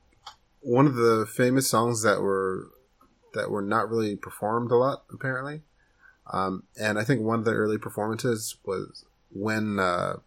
one 0.61 0.85
of 0.85 0.93
the 0.93 1.25
famous 1.25 1.67
songs 1.67 2.03
that 2.03 2.21
were 2.21 2.69
that 3.33 3.49
were 3.49 3.63
not 3.63 3.89
really 3.89 4.15
performed 4.15 4.69
a 4.69 4.75
lot 4.75 5.03
apparently. 5.11 5.61
Um, 6.31 6.61
and 6.79 6.99
I 6.99 7.03
think 7.03 7.21
one 7.21 7.39
of 7.39 7.45
the 7.45 7.53
early 7.53 7.79
performances 7.79 8.55
was 8.63 9.03
when 9.31 9.79
uh, 9.79 10.17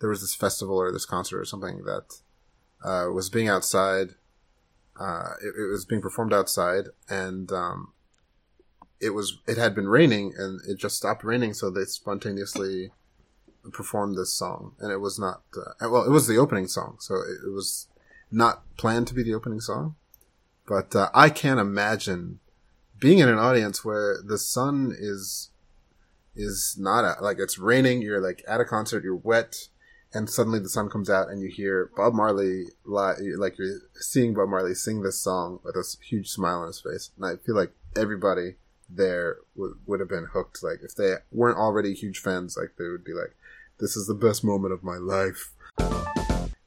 there 0.00 0.10
was 0.10 0.20
this 0.20 0.34
festival 0.34 0.76
or 0.76 0.92
this 0.92 1.06
concert 1.06 1.40
or 1.40 1.46
something 1.46 1.84
that 1.84 2.20
uh, 2.84 3.06
was 3.12 3.30
being 3.30 3.48
outside. 3.48 4.10
Uh, 4.98 5.30
it, 5.42 5.54
it 5.58 5.70
was 5.70 5.84
being 5.84 6.02
performed 6.02 6.32
outside, 6.32 6.84
and 7.08 7.50
um, 7.50 7.92
it 9.00 9.10
was 9.10 9.38
it 9.46 9.56
had 9.56 9.74
been 9.74 9.88
raining, 9.88 10.34
and 10.38 10.60
it 10.68 10.78
just 10.78 10.96
stopped 10.96 11.24
raining, 11.24 11.54
so 11.54 11.70
they 11.70 11.84
spontaneously 11.84 12.92
performed 13.72 14.16
this 14.16 14.32
song, 14.32 14.74
and 14.78 14.92
it 14.92 14.98
was 14.98 15.18
not 15.18 15.42
uh, 15.56 15.88
well, 15.90 16.04
it 16.04 16.10
was 16.10 16.28
the 16.28 16.38
opening 16.38 16.68
song, 16.68 16.96
so 17.00 17.16
it, 17.16 17.46
it 17.46 17.52
was 17.52 17.88
not 18.30 18.62
planned 18.76 19.06
to 19.08 19.14
be 19.14 19.22
the 19.22 19.34
opening 19.34 19.60
song, 19.60 19.96
but 20.66 20.94
uh, 20.94 21.10
I 21.14 21.30
can't 21.30 21.60
imagine 21.60 22.40
being 23.00 23.18
in 23.18 23.28
an 23.28 23.38
audience 23.38 23.84
where 23.84 24.18
the 24.24 24.38
sun 24.38 24.94
is 24.96 25.50
is 26.36 26.76
not 26.78 27.22
like 27.22 27.38
it's 27.38 27.58
raining. 27.58 28.02
You're 28.02 28.20
like 28.20 28.44
at 28.46 28.60
a 28.60 28.64
concert, 28.64 29.04
you're 29.04 29.16
wet, 29.16 29.68
and 30.14 30.30
suddenly 30.30 30.60
the 30.60 30.68
sun 30.68 30.88
comes 30.88 31.10
out, 31.10 31.28
and 31.28 31.42
you 31.42 31.48
hear 31.48 31.90
Bob 31.96 32.14
Marley 32.14 32.66
li- 32.84 33.34
like 33.36 33.58
you're 33.58 33.80
seeing 33.94 34.32
Bob 34.32 34.48
Marley 34.48 34.74
sing 34.74 35.02
this 35.02 35.20
song 35.20 35.58
with 35.64 35.74
a 35.74 35.84
huge 36.02 36.28
smile 36.28 36.60
on 36.60 36.68
his 36.68 36.80
face, 36.80 37.10
and 37.16 37.26
I 37.26 37.36
feel 37.44 37.56
like 37.56 37.72
everybody 37.96 38.54
there 38.88 39.38
would 39.56 39.72
would 39.86 40.00
have 40.00 40.08
been 40.08 40.28
hooked. 40.32 40.62
Like 40.62 40.80
if 40.82 40.94
they 40.94 41.16
weren't 41.32 41.58
already 41.58 41.94
huge 41.94 42.20
fans, 42.20 42.56
like 42.56 42.76
they 42.78 42.88
would 42.88 43.04
be 43.04 43.12
like, 43.12 43.34
"This 43.80 43.96
is 43.96 44.06
the 44.06 44.14
best 44.14 44.44
moment 44.44 44.72
of 44.72 44.84
my 44.84 44.96
life." 44.96 45.52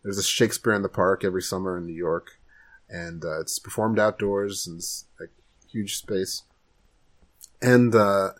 There's 0.03 0.17
a 0.17 0.23
Shakespeare 0.23 0.73
in 0.73 0.83
the 0.83 0.89
Park 0.89 1.23
every 1.23 1.41
summer 1.41 1.77
in 1.77 1.85
New 1.85 1.93
York, 1.93 2.39
and 2.89 3.23
uh, 3.23 3.41
it's 3.41 3.59
performed 3.59 3.97
outdoors 3.97 4.67
and 4.67 4.77
it's 4.77 5.05
like 5.19 5.31
huge 5.71 5.95
space. 5.95 6.43
And 7.61 7.95
uh, 7.95 8.31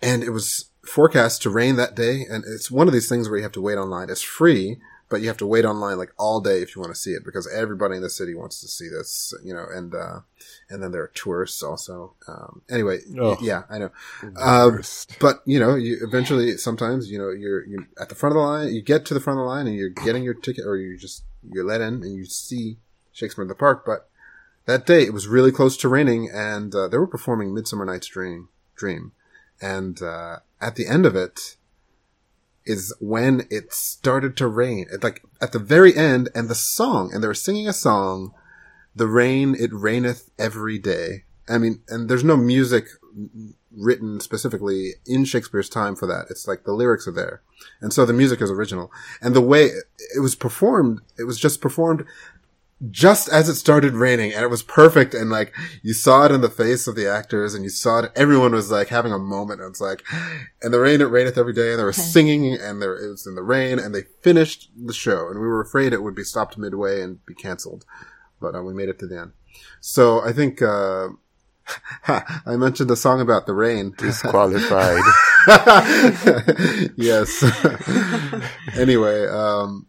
and 0.00 0.22
it 0.22 0.30
was 0.30 0.70
forecast 0.86 1.42
to 1.42 1.50
rain 1.50 1.76
that 1.76 1.94
day, 1.94 2.24
and 2.28 2.44
it's 2.46 2.70
one 2.70 2.86
of 2.88 2.92
these 2.94 3.08
things 3.08 3.28
where 3.28 3.38
you 3.38 3.42
have 3.42 3.52
to 3.52 3.60
wait 3.60 3.76
online. 3.76 4.10
It's 4.10 4.22
free, 4.22 4.78
but 5.08 5.20
you 5.20 5.28
have 5.28 5.36
to 5.38 5.46
wait 5.46 5.64
online 5.64 5.98
like 5.98 6.12
all 6.18 6.40
day 6.40 6.62
if 6.62 6.74
you 6.74 6.80
want 6.82 6.94
to 6.94 6.98
see 7.00 7.10
it 7.10 7.24
because 7.24 7.46
everybody 7.52 7.96
in 7.96 8.02
the 8.02 8.10
city 8.10 8.34
wants 8.34 8.60
to 8.60 8.68
see 8.68 8.88
this, 8.88 9.32
you 9.44 9.52
know. 9.54 9.66
And 9.72 9.94
uh, 9.94 10.20
and 10.70 10.82
then 10.82 10.92
there 10.92 11.02
are 11.02 11.10
tourists 11.14 11.62
also. 11.62 12.14
Um, 12.26 12.62
anyway, 12.70 13.00
Oh. 13.18 13.36
yeah, 13.40 13.62
I 13.70 13.78
know. 13.78 13.90
Um, 14.36 14.82
but 15.20 15.42
you 15.44 15.60
know, 15.60 15.74
you 15.74 15.98
eventually 16.02 16.56
sometimes 16.56 17.10
you 17.10 17.18
know 17.18 17.30
you're 17.30 17.64
you're 17.66 17.86
at 18.00 18.08
the 18.08 18.14
front 18.14 18.32
of 18.32 18.40
the 18.40 18.46
line. 18.46 18.74
You 18.74 18.82
get 18.82 19.04
to 19.06 19.14
the 19.14 19.20
front 19.20 19.38
of 19.38 19.44
the 19.44 19.48
line 19.48 19.66
and 19.66 19.76
you're 19.76 19.90
getting 19.90 20.22
your 20.24 20.34
ticket, 20.34 20.64
or 20.66 20.76
you 20.76 20.96
just 20.98 21.22
you're 21.50 21.64
let 21.64 21.80
in 21.80 22.02
and 22.02 22.14
you 22.14 22.24
see 22.24 22.78
Shakespeare 23.12 23.42
in 23.42 23.48
the 23.48 23.54
Park. 23.54 23.84
But 23.86 24.08
that 24.66 24.86
day 24.86 25.02
it 25.02 25.12
was 25.12 25.28
really 25.28 25.52
close 25.52 25.76
to 25.78 25.88
raining, 25.88 26.30
and 26.32 26.74
uh, 26.74 26.88
they 26.88 26.96
were 26.98 27.06
performing 27.06 27.52
Midsummer 27.54 27.84
Night's 27.84 28.06
Dream. 28.08 28.48
Dream, 28.76 29.12
and 29.60 30.00
uh, 30.02 30.38
at 30.60 30.76
the 30.76 30.86
end 30.86 31.06
of 31.06 31.16
it 31.16 31.56
is 32.64 32.94
when 33.00 33.46
it 33.50 33.72
started 33.72 34.36
to 34.38 34.46
rain. 34.46 34.86
It 34.90 35.02
like 35.02 35.22
at 35.40 35.52
the 35.52 35.58
very 35.58 35.94
end, 35.96 36.28
and 36.34 36.48
the 36.48 36.54
song, 36.54 37.10
and 37.12 37.22
they 37.22 37.28
were 37.28 37.34
singing 37.34 37.68
a 37.68 37.72
song. 37.72 38.32
The 38.96 39.06
rain, 39.08 39.56
it 39.58 39.70
raineth 39.72 40.30
every 40.38 40.78
day. 40.78 41.24
I 41.48 41.58
mean, 41.58 41.82
and 41.88 42.08
there's 42.08 42.24
no 42.24 42.36
music 42.36 42.86
written 43.76 44.20
specifically 44.20 44.92
in 45.06 45.24
Shakespeare's 45.24 45.68
time 45.68 45.96
for 45.96 46.06
that. 46.06 46.26
It's 46.30 46.46
like 46.46 46.64
the 46.64 46.72
lyrics 46.72 47.08
are 47.08 47.12
there. 47.12 47.42
And 47.80 47.92
so 47.92 48.06
the 48.06 48.12
music 48.12 48.40
is 48.40 48.50
original. 48.50 48.92
And 49.20 49.34
the 49.34 49.40
way 49.40 49.64
it 49.64 50.20
was 50.20 50.34
performed, 50.34 51.00
it 51.18 51.24
was 51.24 51.38
just 51.38 51.60
performed 51.60 52.04
just 52.90 53.28
as 53.28 53.48
it 53.48 53.54
started 53.54 53.94
raining 53.94 54.32
and 54.32 54.42
it 54.42 54.50
was 54.50 54.62
perfect 54.62 55.14
and 55.14 55.30
like 55.30 55.54
you 55.82 55.94
saw 55.94 56.24
it 56.24 56.32
in 56.32 56.40
the 56.40 56.50
face 56.50 56.86
of 56.86 56.96
the 56.96 57.08
actors 57.08 57.54
and 57.54 57.64
you 57.64 57.70
saw 57.70 58.00
it 58.00 58.12
everyone 58.16 58.52
was 58.52 58.70
like 58.70 58.88
having 58.88 59.12
a 59.12 59.18
moment 59.18 59.60
and 59.60 59.70
it's 59.70 59.80
like 59.80 60.02
and 60.60 60.74
the 60.74 60.80
rain 60.80 61.00
it 61.00 61.04
raineth 61.04 61.38
every 61.38 61.52
day 61.52 61.70
and 61.70 61.78
they 61.78 61.84
were 61.84 61.92
singing 61.92 62.52
and 62.54 62.82
there 62.82 62.96
it 62.96 63.08
was 63.08 63.26
in 63.26 63.36
the 63.36 63.42
rain 63.42 63.78
and 63.78 63.94
they 63.94 64.02
finished 64.22 64.70
the 64.76 64.92
show 64.92 65.28
and 65.28 65.40
we 65.40 65.46
were 65.46 65.60
afraid 65.60 65.92
it 65.92 66.02
would 66.02 66.14
be 66.14 66.24
stopped 66.24 66.58
midway 66.58 67.00
and 67.00 67.24
be 67.24 67.34
canceled 67.34 67.84
but 68.40 68.54
uh, 68.54 68.62
we 68.62 68.74
made 68.74 68.88
it 68.88 68.98
to 68.98 69.06
the 69.06 69.18
end 69.18 69.32
so 69.80 70.20
i 70.22 70.32
think 70.32 70.60
uh 70.60 71.08
I 72.06 72.56
mentioned 72.56 72.90
a 72.90 72.96
song 72.96 73.20
about 73.20 73.46
the 73.46 73.54
rain. 73.54 73.94
Disqualified. 73.96 75.02
yes. 76.96 77.42
anyway, 78.78 79.26
um, 79.28 79.86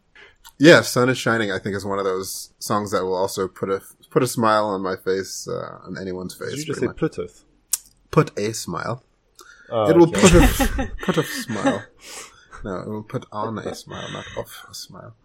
yeah, 0.58 0.82
"Sun 0.82 1.10
is 1.10 1.18
Shining" 1.18 1.52
I 1.52 1.60
think 1.60 1.76
is 1.76 1.86
one 1.86 2.00
of 2.00 2.06
those 2.06 2.52
songs 2.60 2.92
that 2.92 3.04
will 3.04 3.16
also 3.16 3.48
put 3.48 3.70
a 3.70 3.82
put 4.10 4.24
a 4.24 4.28
smile 4.28 4.66
on 4.66 4.82
my 4.82 4.96
face, 4.96 5.48
uh, 5.48 5.80
on 5.86 5.98
anyone's 6.00 6.34
face. 6.34 6.50
Did 6.52 6.60
you 6.60 6.66
just 6.66 6.80
say 6.80 6.88
much. 6.88 6.98
Plutus? 6.98 7.46
Put 8.12 8.38
a 8.40 8.54
smile. 8.54 9.04
Oh, 9.70 9.90
it 9.90 9.98
will 9.98 10.08
okay. 10.10 10.22
put 10.22 10.34
a 10.34 10.92
put 11.06 11.18
a 11.18 11.24
smile. 11.24 11.84
No, 12.64 12.76
it 12.80 12.88
will 12.88 13.04
put 13.04 13.26
on 13.32 13.58
a 13.60 13.76
smile, 13.76 14.10
not 14.12 14.26
off 14.38 14.66
a 14.70 14.74
smile. 14.74 15.16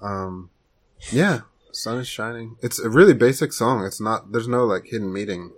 Um, 0.00 0.50
yeah, 1.12 1.40
"Sun 1.72 1.98
is 2.00 2.08
Shining." 2.08 2.56
It's 2.62 2.78
a 2.78 2.90
really 2.90 3.14
basic 3.14 3.52
song. 3.52 3.84
It's 3.86 4.00
not. 4.00 4.32
There's 4.32 4.48
no 4.48 4.64
like 4.66 4.86
hidden 4.86 5.12
meaning 5.12 5.52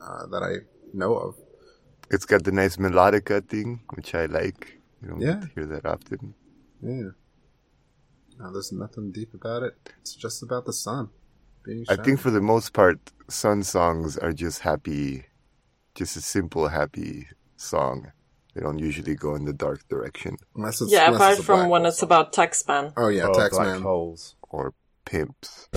uh, 0.00 0.26
that 0.26 0.42
I 0.42 0.52
know 0.92 1.14
of. 1.16 1.34
it's 2.10 2.26
got 2.26 2.42
the 2.42 2.50
nice 2.52 2.76
melodica 2.76 3.40
thing, 3.48 3.80
which 3.94 4.14
I 4.14 4.26
like. 4.26 4.78
You 5.00 5.08
don't 5.08 5.20
Yeah. 5.20 5.34
get 5.34 5.42
to 5.42 5.48
hear 5.54 5.66
that 5.66 5.86
often. 5.86 6.34
Yeah. 6.82 7.10
No, 8.40 8.50
there's 8.52 8.72
nothing 8.72 9.12
deep 9.12 9.34
about 9.34 9.62
it. 9.62 9.76
It's 10.00 10.14
just 10.14 10.42
about 10.42 10.64
the 10.64 10.72
sun. 10.72 11.10
Being 11.62 11.84
I 11.90 11.96
think 11.96 12.20
for 12.20 12.30
the 12.30 12.40
most 12.40 12.72
part, 12.72 12.98
sun 13.28 13.62
songs 13.62 14.16
are 14.16 14.32
just 14.32 14.60
happy, 14.60 15.26
just 15.94 16.16
a 16.16 16.22
simple 16.22 16.68
happy 16.68 17.28
song. 17.56 18.12
They 18.54 18.62
don't 18.62 18.78
usually 18.78 19.14
go 19.14 19.34
in 19.34 19.44
the 19.44 19.52
dark 19.52 19.86
direction 19.88 20.36
unless 20.56 20.80
it's, 20.80 20.90
Yeah, 20.90 21.06
unless 21.08 21.20
apart 21.20 21.36
it's 21.38 21.44
from 21.46 21.68
when 21.68 21.84
it's 21.86 21.98
song. 21.98 22.06
about 22.08 22.32
Taxman. 22.32 22.94
Oh 22.96 23.08
yeah, 23.08 23.26
oh, 23.28 23.34
Tax 23.34 23.54
black 23.54 23.66
Man. 23.68 23.82
holes. 23.82 24.36
or 24.48 24.72
pimps. 25.04 25.68